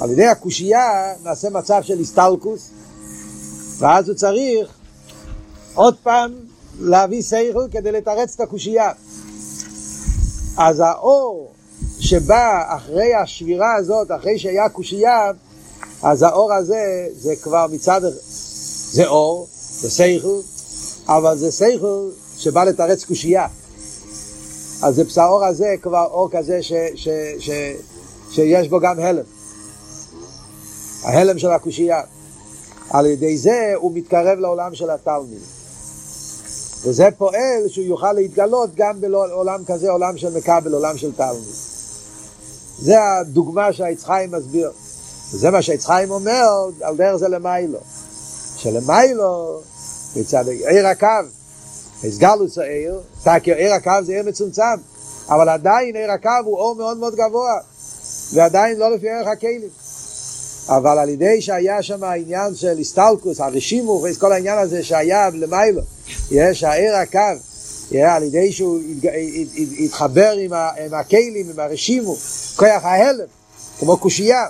על 0.00 0.10
ידי 0.10 0.26
הקושייה 0.26 1.14
נעשה 1.22 1.50
מצב 1.50 1.82
של 1.82 2.00
הסטלקוס, 2.00 2.70
ואז 3.78 4.08
הוא 4.08 4.16
צריך 4.16 4.70
עוד 5.74 5.94
פעם 6.02 6.32
להביא 6.78 7.22
סייכל 7.22 7.66
כדי 7.70 7.92
לתרץ 7.92 8.34
את 8.34 8.40
הקושייה. 8.40 8.92
אז 10.56 10.80
האור 10.80 11.52
שבא 12.00 12.62
אחרי 12.76 13.14
השבירה 13.14 13.74
הזאת, 13.74 14.10
אחרי 14.10 14.38
שהיה 14.38 14.68
קושייה, 14.68 15.30
אז 16.02 16.22
האור 16.22 16.52
הזה 16.52 17.08
זה 17.12 17.36
כבר 17.42 17.66
מצד, 17.72 18.00
זה 18.92 19.06
אור, 19.06 19.46
זה 19.80 19.90
סייכל, 19.90 20.40
אבל 21.08 21.38
זה 21.38 21.50
סייכל 21.50 22.08
שבא 22.36 22.64
לתרץ 22.64 23.04
קושייה. 23.04 23.46
אז 24.82 24.94
זה 24.94 25.04
בשעור 25.04 25.44
הזה 25.44 25.74
כבר 25.82 26.04
אור 26.04 26.28
כזה 26.32 26.62
ש, 26.62 26.72
ש, 26.94 27.08
ש, 27.38 27.50
שיש 28.30 28.68
בו 28.68 28.80
גם 28.80 29.00
הלם. 29.00 29.24
ההלם 31.02 31.38
של 31.38 31.50
הקושייה. 31.50 32.00
על 32.90 33.06
ידי 33.06 33.38
זה 33.38 33.72
הוא 33.76 33.92
מתקרב 33.94 34.38
לעולם 34.38 34.74
של 34.74 34.90
התלמיד. 34.90 35.59
וזה 36.82 37.08
פועל 37.18 37.68
שהוא 37.68 37.84
יוכל 37.84 38.12
להתגלות 38.12 38.70
גם 38.74 39.00
בעולם 39.00 39.64
כזה, 39.66 39.90
עולם 39.90 40.16
של 40.16 40.36
מקבל, 40.36 40.74
עולם 40.74 40.98
של 40.98 41.12
תלמיד. 41.12 41.54
זה 42.78 42.96
הדוגמה 43.02 43.72
שהיצחיים 43.72 44.30
מסביר. 44.30 44.70
וזה 45.32 45.50
מה 45.50 45.62
שהיצחיים 45.62 46.10
אומר, 46.10 46.48
על 46.82 46.96
דרך 46.96 47.16
זה 47.16 47.28
למיילו. 47.28 47.78
שלמיילו, 48.56 49.60
מצד 50.16 50.48
עיר 50.48 50.86
הקו, 50.86 51.06
הסגלוס 52.04 52.58
העיר, 52.58 53.00
תקי 53.22 53.54
עיר 53.54 53.72
הקו 53.72 53.92
זה 54.02 54.12
עיר 54.12 54.22
מצומצם, 54.22 54.62
אבל 55.28 55.48
עדיין 55.48 55.96
עיר 55.96 56.10
הקו 56.10 56.30
הוא 56.44 56.58
אור 56.58 56.74
מאוד 56.74 56.96
מאוד 56.96 57.14
גבוה, 57.14 57.58
ועדיין 58.34 58.78
לא 58.78 58.94
לפי 58.94 59.10
ערך 59.10 59.26
הכלים. 59.26 59.68
אבל 60.68 60.98
על 60.98 61.08
ידי 61.08 61.40
שהיה 61.40 61.82
שם 61.82 62.04
העניין 62.04 62.54
של 62.54 62.78
הסטלקוס, 62.80 63.40
הרשימו, 63.40 64.04
כל 64.18 64.32
העניין 64.32 64.58
הזה 64.58 64.82
שהיה 64.82 65.30
למיילו, 65.32 65.82
יש 66.30 66.64
העיר 66.64 66.96
הקו, 66.96 67.18
על 68.06 68.22
ידי 68.22 68.52
שהוא 68.52 68.80
יתחבר 69.78 70.32
עם 70.78 70.94
הכלים, 70.94 71.50
עם 71.50 71.60
הרשימו, 71.60 72.16
כוח 72.56 72.84
ההלם, 72.84 73.26
כמו 73.78 73.96
קושייה. 73.96 74.46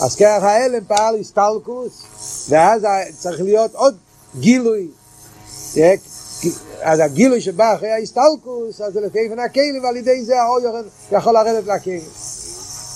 אז 0.00 0.16
כוח 0.16 0.42
ההלם 0.42 0.84
פעל 0.88 1.20
הסטלקוס, 1.20 2.02
ואז 2.48 2.82
צריך 3.18 3.40
להיות 3.40 3.74
עוד 3.74 3.96
גילוי. 4.38 4.88
אז 6.82 7.00
הגילוי 7.00 7.40
שבא 7.40 7.74
אחרי 7.74 7.90
ההסטלקוס, 7.90 8.80
אז 8.80 8.92
זה 8.92 9.00
לפי 9.00 9.18
איפן 9.18 9.38
הכלים, 9.38 9.84
ועל 9.84 9.96
ידי 9.96 10.24
זה 10.24 10.42
האור 10.42 10.58
יכול 11.12 11.34
לרדת 11.34 11.66
לכלים. 11.66 12.00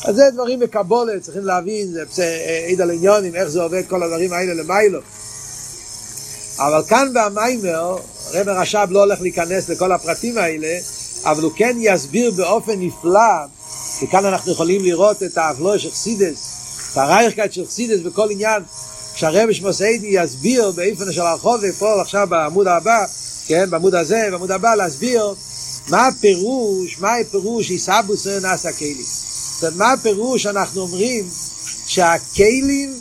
אז 0.05 0.17
זה 0.17 0.23
דברים 0.35 0.61
בקבולת, 0.61 1.23
צריכים 1.23 1.45
להבין, 1.45 1.95
זה 2.13 2.39
עיד 2.67 2.81
על 2.81 2.91
עניונים, 2.91 3.35
איך 3.35 3.49
זה 3.49 3.63
עובד 3.63 3.83
כל 3.89 4.03
הדברים 4.03 4.33
האלה 4.33 4.55
למיילו. 4.55 5.01
אבל 6.59 6.83
כאן 6.89 7.09
במיימר, 7.15 7.97
רב 8.33 8.49
רש"ב 8.49 8.87
לא 8.91 9.01
הולך 9.01 9.21
להיכנס 9.21 9.69
לכל 9.69 9.93
הפרטים 9.93 10.39
האלה, 10.39 10.79
אבל 11.25 11.43
הוא 11.43 11.53
כן 11.57 11.77
יסביר 11.81 12.31
באופן 12.31 12.73
נפלא, 12.77 13.47
כי 13.99 14.07
כאן 14.07 14.25
אנחנו 14.25 14.53
יכולים 14.53 14.85
לראות 14.85 15.23
את 15.23 15.39
האבלו 15.39 15.79
של 15.79 15.91
חסידס, 15.91 16.53
את 16.93 16.97
הרייכקייט 16.97 17.53
של 17.53 17.67
חסידס 17.67 18.01
בכל 18.01 18.31
עניין, 18.31 18.63
כשהרב 19.15 19.53
שמוסיידי 19.53 20.07
יסביר 20.07 20.71
באיפן 20.71 21.13
של 21.13 21.21
הרחוב, 21.21 21.61
ופה 21.63 22.01
עכשיו 22.01 22.27
בעמוד 22.31 22.67
הבא, 22.67 23.05
כן, 23.47 23.71
בעמוד 23.71 23.95
הזה, 23.95 24.29
בעמוד 24.31 24.51
הבא, 24.51 24.75
להסביר 24.75 25.35
מה 25.89 26.07
הפירוש, 26.07 26.99
מה 26.99 27.17
הפירוש 27.17 27.71
איסאבוס 27.71 28.27
נעשה 28.27 28.73
כלים. 28.73 28.97
זאת 29.03 29.63
אומרת, 29.63 29.77
מה 29.77 29.93
הפירוש 29.93 30.43
שאנחנו 30.43 30.81
אומרים 30.81 31.29
שהכלים 31.87 32.95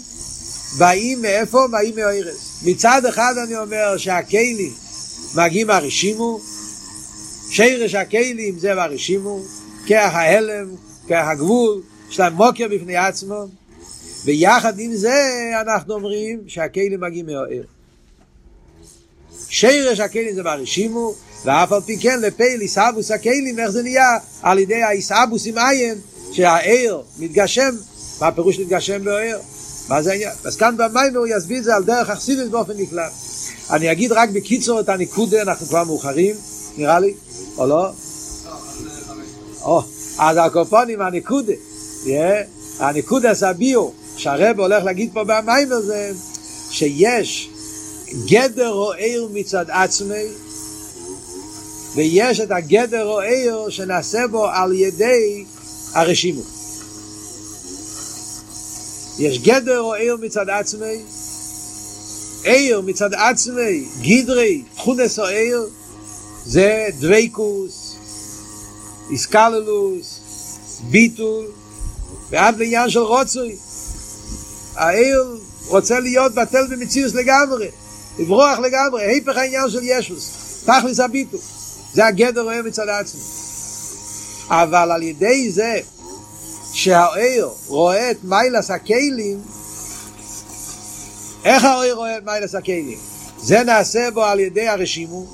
באים 0.77 1.21
מאיפה? 1.21 1.67
באים 1.71 1.95
מאוירס. 1.95 2.44
מצד 2.63 3.05
אחד 3.05 3.33
אני 3.43 3.57
אומר 3.57 3.97
שהכלים 3.97 4.73
מגיעים 5.35 5.67
מהרשימו, 5.67 6.39
שרש 7.49 7.95
הכלים 7.95 8.59
זה 8.59 8.75
מהרשימו, 8.75 9.39
כח 9.87 10.09
ההלם, 10.13 10.67
כח 11.07 11.25
הגבול, 11.31 11.81
יש 12.09 12.19
להם 12.19 12.33
מוקר 12.33 12.67
בפני 12.71 12.95
עצמו, 12.95 13.45
ויחד 14.25 14.79
עם 14.79 14.95
זה 14.95 15.51
אנחנו 15.61 15.93
אומרים 15.93 16.39
שהכלים 16.47 17.01
מגיעים 17.01 17.25
מהאור. 17.25 17.63
שרש 19.49 19.99
הכלים 19.99 20.35
זה 20.35 20.43
מהרשימו, 20.43 21.13
ואף 21.45 21.71
על 21.71 21.81
פי 21.81 21.97
כן 21.99 22.21
לפייל 22.21 22.61
איסאבוס 22.61 23.11
הכלים, 23.11 23.59
איך 23.59 23.69
זה 23.69 23.83
נהיה? 23.83 24.17
על 24.41 24.59
ידי 24.59 24.83
האיסאבוס 24.83 25.45
עם 25.45 25.57
עין, 25.57 25.95
שהאיר 26.31 27.01
מתגשם, 27.19 27.75
מה 28.21 28.27
הפירוש 28.27 28.59
להתגשם 28.59 29.03
באור? 29.03 29.43
מה 29.89 30.01
זה 30.01 30.11
העניין? 30.11 30.31
אז 30.43 30.55
כאן 30.55 30.75
במיימר 30.77 31.17
הוא 31.17 31.27
יסביר 31.27 31.57
את 31.57 31.63
זה 31.63 31.75
על 31.75 31.83
דרך 31.83 32.09
אכסידס 32.09 32.47
באופן 32.47 32.73
נפלא. 32.77 33.03
אני 33.71 33.91
אגיד 33.91 34.11
רק 34.11 34.29
בקיצור 34.29 34.79
את 34.79 34.89
הניקודה, 34.89 35.41
אנחנו 35.41 35.67
כבר 35.67 35.83
מאוחרים, 35.83 36.35
נראה 36.77 36.99
לי, 36.99 37.13
או 37.57 37.65
לא? 37.65 37.89
או, 39.61 39.81
אז 40.19 40.37
הקופונים 40.37 41.01
הניקודה, 41.01 41.53
הניקודה 42.79 43.33
סביו, 43.33 43.89
שהרב 44.17 44.59
הולך 44.59 44.83
להגיד 44.83 45.09
פה 45.13 45.23
במיימר 45.23 45.81
זה 45.81 46.11
שיש 46.69 47.49
גדר 48.27 48.71
או 48.71 48.93
עיר 48.93 49.29
מצד 49.33 49.65
עצמי 49.69 50.25
ויש 51.95 52.39
את 52.39 52.51
הגדר 52.51 53.05
או 53.05 53.19
עיר 53.19 53.69
שנעשה 53.69 54.27
בו 54.27 54.47
על 54.47 54.73
ידי 54.73 55.45
הרשימות. 55.93 56.54
יש 59.19 59.39
גדר 59.39 59.79
או 59.79 59.93
עיר 59.93 60.17
מצד 60.21 60.49
עצמי, 60.49 60.97
עיר 62.43 62.81
מצד 62.81 63.13
עצמי, 63.13 63.85
גידרי, 64.01 64.63
תכונס 64.75 65.19
או 65.19 65.25
עיר, 65.25 65.69
זה 66.45 66.87
דוויקוס, 66.99 67.95
איסקללוס, 69.11 70.19
ביטול, 70.89 71.45
ועד 72.29 72.59
לעניין 72.59 72.89
של 72.89 72.99
רוצוי. 72.99 73.55
העיר 74.75 75.23
רוצה 75.67 75.99
להיות 75.99 76.33
בטל 76.33 76.67
במציאוס 76.67 77.13
לגמרי, 77.13 77.67
לברוח 78.19 78.59
לגמרי, 78.59 79.03
היפך 79.03 79.37
העניין 79.37 79.69
של 79.69 79.83
ישוס, 79.83 80.63
תכלס 80.65 80.99
הביטול, 80.99 81.39
זה 81.93 82.05
הגדר 82.05 82.43
או 82.43 82.49
עיר 82.49 82.63
מצד 82.63 82.89
עצמי. 82.89 83.21
אבל 84.49 84.91
על 84.91 85.03
ידי 85.03 85.51
זה 85.51 85.79
שהאיר 86.75 87.49
רואה 87.67 88.11
את 88.11 88.17
מיילס 88.23 88.71
הכלים, 88.71 89.41
איך 91.45 91.63
האיר 91.63 91.95
רואה 91.95 92.17
את 92.17 92.23
מיילס 92.25 92.55
הכלים? 92.55 92.97
זה 93.37 93.63
נעשה 93.63 94.11
בו 94.11 94.23
על 94.23 94.39
ידי 94.39 94.67
הרשימו. 94.67 95.25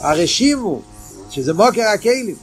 הרשימו, 0.00 0.80
שזה 1.30 1.52
מוקר 1.52 1.82
הכלים, 1.82 2.36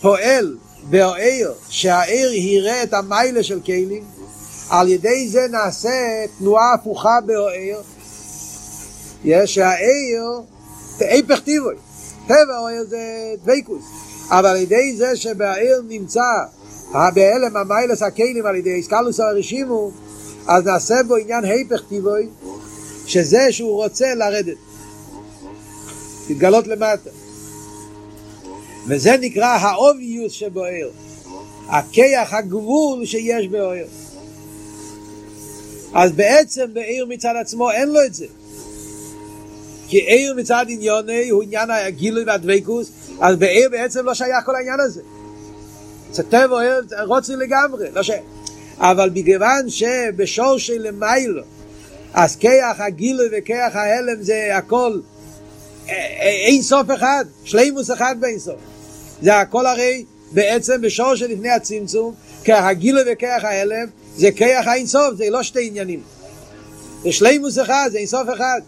פועל 0.00 0.56
באיר 0.90 1.54
שהאיר 1.68 2.32
יראה 2.32 2.82
את 2.82 2.94
המיילה 2.94 3.42
של 3.42 3.60
כלים, 3.60 4.04
על 4.70 4.88
ידי 4.88 5.28
זה 5.28 5.46
נעשה 5.50 6.24
תנועה 6.38 6.74
הפוכה 6.74 7.18
באיר, 7.26 7.78
שהאיר, 9.46 10.40
היפך 11.00 11.40
טיבוי, 11.40 11.74
טבע 12.26 12.56
האיר 12.66 12.84
זה 12.88 13.34
דבקוס. 13.44 14.05
אבל 14.30 14.46
על 14.46 14.56
ידי 14.56 14.96
זה 14.96 15.16
שבעיר 15.16 15.82
נמצא 15.88 16.44
בהלם 16.92 17.56
המיילס 17.56 18.02
הכלים 18.02 18.46
על 18.46 18.56
ידי 18.56 18.74
איסקלוס 18.74 19.20
הרשימו 19.20 19.90
אז 20.46 20.64
נעשה 20.64 21.02
בו 21.02 21.16
עניין 21.16 21.44
היפך 21.44 21.82
טיבוי 21.88 22.28
שזה 23.06 23.52
שהוא 23.52 23.82
רוצה 23.82 24.14
לרדת. 24.14 24.56
להתגלות 26.28 26.66
למטה. 26.66 27.10
וזה 28.86 29.16
נקרא 29.20 29.46
האוביוס 29.46 30.32
שבוער. 30.32 30.88
הכיח 31.68 32.32
הגבול 32.32 33.06
שיש 33.06 33.48
בעיר. 33.48 33.86
אז 35.94 36.12
בעצם 36.12 36.64
בעיר 36.72 37.06
מצד 37.06 37.34
עצמו 37.40 37.70
אין 37.70 37.88
לו 37.88 38.04
את 38.04 38.14
זה. 38.14 38.26
כי 39.88 39.96
עיר 39.96 40.34
מצד 40.34 40.66
עניוני 40.68 41.28
הוא 41.28 41.42
עניין 41.42 41.70
הגילוי 41.70 42.24
והדבקוס 42.24 42.90
אז 43.20 43.36
בעיר 43.36 43.68
בעצם 43.68 44.04
לא 44.04 44.14
שייך 44.14 44.44
כל 44.44 44.54
העניין 44.56 44.80
הזה. 44.80 45.02
זה 46.12 46.22
טבע 46.22 46.56
רוצה 47.06 47.36
לגמרי, 47.36 47.90
לא 47.94 48.02
ש... 48.02 48.10
אבל 48.78 49.10
בגוון 49.10 49.70
שבשור 49.70 50.58
של 50.58 50.90
מיילו, 50.90 51.42
אז 52.14 52.36
כיח 52.36 52.80
הגילוי 52.80 53.28
וכיח 53.32 53.76
ההלם 53.76 54.22
זה 54.22 54.56
הכל 54.56 55.00
אין 55.88 56.62
סוף 56.62 56.86
אחד, 56.94 57.24
שלימוס 57.44 57.90
אחד 57.90 58.16
באין 58.20 58.38
סוף. 58.38 58.60
זה 59.22 59.38
הכל 59.38 59.66
הרי 59.66 60.04
בעצם 60.32 60.80
בשור 60.80 61.14
שלפני 61.14 61.50
הצמצום, 61.50 62.14
כיח 62.44 62.64
הגילוי 62.64 63.02
וכיח 63.12 63.44
ההלם 63.44 63.86
זה 64.16 64.32
כיח 64.32 64.66
האין 64.66 64.86
סוף, 64.86 65.14
זה 65.14 65.30
לא 65.30 65.42
שתי 65.42 65.66
עניינים. 65.66 66.02
זה 67.02 67.12
שלימוס 67.12 67.58
אחד, 67.58 67.88
זה 67.92 67.98
אין 67.98 68.06
סוף 68.06 68.28
אחד. 68.34 68.60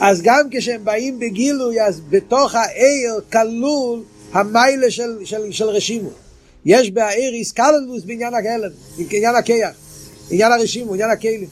אז 0.00 0.22
גם 0.22 0.48
כשהם 0.50 0.84
באים 0.84 1.18
בגילוי, 1.18 1.82
אז 1.82 2.00
בתוך 2.10 2.54
העיר 2.54 3.20
כלול 3.32 4.02
המיילה 4.32 4.90
של, 4.90 5.24
של, 5.24 5.52
של 5.52 5.68
רשימו. 5.68 6.10
יש 6.64 6.90
בעיר 6.90 7.32
איסקללוס 7.34 8.04
בעניין 8.04 8.34
הכלם, 8.34 8.70
בעניין 9.10 9.34
הכיח, 9.36 9.70
עניין 10.30 10.52
הרשימו, 10.52 10.94
עניין 10.94 11.10
הכלים. 11.10 11.48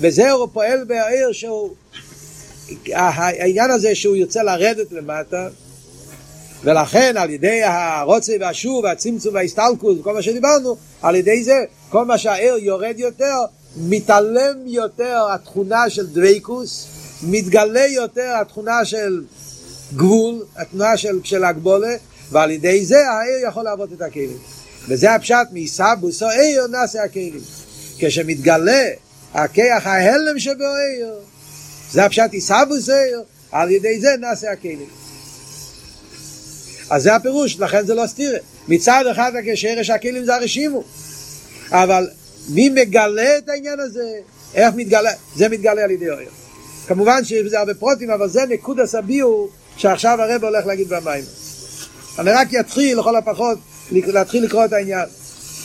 וזהו 0.00 0.48
פועל 0.52 0.84
בעיר 0.84 1.32
שהוא, 1.32 1.70
העניין 2.92 3.70
הזה 3.70 3.94
שהוא 3.94 4.16
יוצא 4.16 4.42
לרדת 4.42 4.92
למטה, 4.92 5.48
ולכן 6.64 7.16
על 7.16 7.30
ידי 7.30 7.62
הרוצה 7.64 8.32
והשוב 8.40 8.84
והצמצום 8.84 9.34
וההסתלקוס 9.34 9.98
וכל 9.98 10.14
מה 10.14 10.22
שדיברנו, 10.22 10.76
על 11.02 11.16
ידי 11.16 11.44
זה 11.44 11.64
כל 11.88 12.04
מה 12.04 12.18
שהעיר 12.18 12.56
יורד 12.56 12.94
יותר, 12.98 13.36
מתעלם 13.76 14.66
יותר 14.66 15.26
התכונה 15.34 15.90
של 15.90 16.06
דוויקוס, 16.06 16.86
מתגלה 17.22 17.86
יותר 17.86 18.34
התכונה 18.40 18.84
של 18.84 19.24
גבול, 19.96 20.44
התנועה 20.56 20.96
של, 20.96 21.20
של 21.24 21.44
הגבולה, 21.44 21.96
ועל 22.30 22.50
ידי 22.50 22.84
זה 22.84 23.08
העיר 23.08 23.48
יכול 23.48 23.64
לעבוד 23.64 23.92
את 23.92 24.02
הכלים. 24.02 24.38
וזה 24.88 25.14
הפשט 25.14 25.48
מסבוס 25.52 26.22
או 26.22 26.28
עיר 26.28 26.66
נעשה 26.66 27.02
הכלים. 27.02 27.40
כשמתגלה 27.98 28.88
הכיח 29.34 29.86
ההלם 29.86 30.38
שבעיר, 30.38 31.14
זה 31.90 32.04
הפשט 32.04 32.30
מסבוס 32.32 32.88
עיר, 32.88 33.22
על 33.52 33.70
ידי 33.70 34.00
זה 34.00 34.08
נעשה 34.20 34.52
הכלים. 34.52 34.88
אז 36.90 37.02
זה 37.02 37.14
הפירוש, 37.14 37.60
לכן 37.60 37.86
זה 37.86 37.94
לא 37.94 38.06
סתירה. 38.06 38.38
מצד 38.68 39.04
אחד 39.12 39.32
כשרש 39.46 39.90
הכלים 39.90 40.24
זה 40.24 40.34
הרשימו, 40.34 40.84
אבל 41.70 42.08
מי 42.48 42.68
מגלה 42.68 43.38
את 43.38 43.48
העניין 43.48 43.80
הזה? 43.80 44.12
איך 44.54 44.74
מתגלה? 44.74 45.10
זה 45.36 45.48
מתגלה 45.48 45.84
על 45.84 45.90
ידי 45.90 46.10
אויר. 46.10 46.41
כמובן 46.94 47.24
שיש 47.24 47.46
בזה 47.46 47.58
הרבה 47.58 47.74
פרוטים, 47.74 48.10
אבל 48.10 48.28
זה 48.28 48.44
נקוד 48.48 48.80
הסביעו 48.80 49.48
שעכשיו 49.76 50.22
הרב 50.22 50.44
הולך 50.44 50.66
להגיד 50.66 50.88
במים. 50.88 51.24
אני 52.18 52.30
רק 52.30 52.48
אתחיל 52.60 52.98
לכל 52.98 53.16
הפחות 53.16 53.58
להתחיל 53.90 54.44
לקרוא 54.44 54.64
את 54.64 54.72
העניין. 54.72 55.06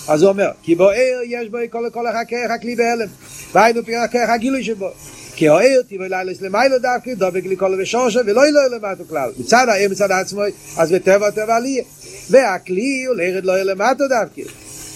אז 0.08 0.22
הוא 0.22 0.30
אומר, 0.30 0.50
כי 0.64 0.76
בוער 0.76 1.20
יש 1.26 1.50
בו 1.50 1.58
כל, 1.70 1.90
כל 1.94 2.08
הכיח 2.08 2.52
הכלי 2.52 2.76
בהלם, 2.76 3.08
והיינו 3.54 3.86
פרק 3.86 4.10
הכיח 4.10 4.30
הגילוי 4.30 4.64
שבו. 4.64 4.90
כי 5.36 5.50
האיר 5.50 5.82
טיבוי 5.82 6.10
לילס 6.10 6.42
למיילו 6.42 6.80
דווקא 6.80 7.14
דובק 7.14 7.46
לי 7.46 7.58
כל 7.58 7.76
ושורשו 7.80 8.20
ולא 8.26 8.48
ילוי 8.48 8.64
למטו 8.72 9.04
כלל 9.10 9.32
מצד 9.40 9.66
האיר 9.70 9.90
מצד 9.90 10.12
עצמו 10.12 10.42
אז 10.78 10.92
בטבע 10.92 11.30
טבע 11.32 11.56
עלייה 11.56 11.84
והכלי 12.30 13.06
הוא 13.08 13.16
לירד 13.16 13.46
לא 13.46 13.62
למטו 13.62 14.08
דווקא 14.08 14.42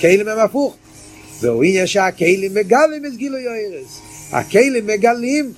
כלים 0.01 0.27
הם 0.27 0.39
הפוך 0.39 0.75
והוא 1.41 1.63
עניין 1.63 1.87
שהכלים 1.87 2.53
מגלים 2.53 3.05
את 3.05 3.15
גילוי 3.15 3.47
האירס 3.47 3.99
הכלים 4.31 4.87
מגלים 4.87 5.53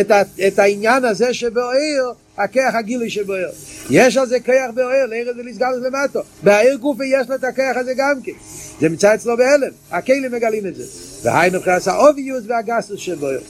את, 0.00 0.10
ה, 0.10 0.22
את 0.46 0.58
העניין 0.58 1.04
הזה 1.04 1.34
שבאויר 1.34 2.12
הכח 2.38 2.70
הגילוי 2.74 3.10
שבאויר 3.10 3.48
יש 3.90 4.16
על 4.16 4.26
זה 4.26 4.40
כח 4.40 4.70
באויר 4.74 5.06
לירד 5.06 5.38
ולסגל 5.38 5.70
למטו 5.70 6.20
באויר 6.42 6.76
גופי 6.76 7.04
יש 7.06 7.28
לו 7.28 7.34
את 7.34 7.44
הכח 7.44 7.72
הזה 7.76 7.92
גם 7.96 8.22
כן. 8.24 8.32
זה 8.80 8.88
מצא 8.88 9.14
אצלו 9.14 9.36
בהלם. 9.36 9.70
הכלים 9.90 10.32
מגלים 10.32 10.66
את 10.66 10.74
זה. 10.74 10.84
והיינו 11.22 11.58
מבחינת 11.58 11.86
האוביוס 11.86 12.44
והגסוס 12.46 13.00
שבאויר 13.00 13.40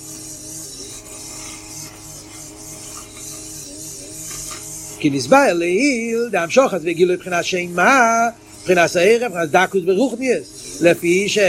כי 4.99 5.11
נסבר 5.11 5.53
לעיל 5.53 6.29
דאמשוך 6.31 6.75
אז 6.75 6.83
וגילו 6.85 7.15
מבחינת 7.15 7.45
שם 7.45 7.75
מה? 7.75 8.29
מבחינת 8.61 8.97
הערב 8.97 9.33
מבחינת 9.33 9.51
דקוס 9.51 9.83
ברוכניאס 9.83 10.79
לפי 10.83 11.29
שם 11.29 11.43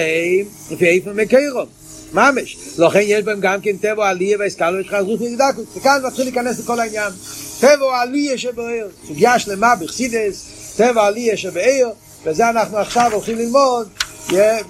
לפי 0.71 0.85
איפה 0.85 1.13
מקיירום 1.13 1.65
ממש. 2.13 2.57
לכן 2.77 2.99
יש 3.03 3.23
בהם 3.23 3.39
גם 3.39 3.61
כן 3.61 3.77
טבע 3.77 4.09
עלייה 4.09 4.37
והסקלו 4.39 4.79
יש 4.79 4.87
רוכניאס 4.99 5.37
דקוס 5.37 5.65
וכאן 5.77 6.01
מתחיל 6.05 6.25
להיכנס 6.25 6.59
לכל 6.59 6.79
העניין. 6.79 7.11
טבע 7.59 8.01
עלייה 8.01 8.37
שבעיר 8.37 8.87
סוגיה 9.07 9.39
שלמה 9.39 9.75
בחסידס 9.75 10.45
טבע 10.77 11.05
עלייה 11.05 11.37
שבעיר 11.37 11.89
וזה 12.23 12.49
אנחנו 12.49 12.77
עכשיו 12.77 13.09
הולכים 13.13 13.37
ללמוד 13.37 13.87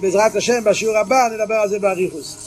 בעזרת 0.00 0.36
השם 0.36 0.64
בשיעור 0.64 0.96
הבא 0.96 1.28
נדבר 1.34 1.54
על 1.54 1.68
זה 1.68 1.78
באריכוס 1.78 2.43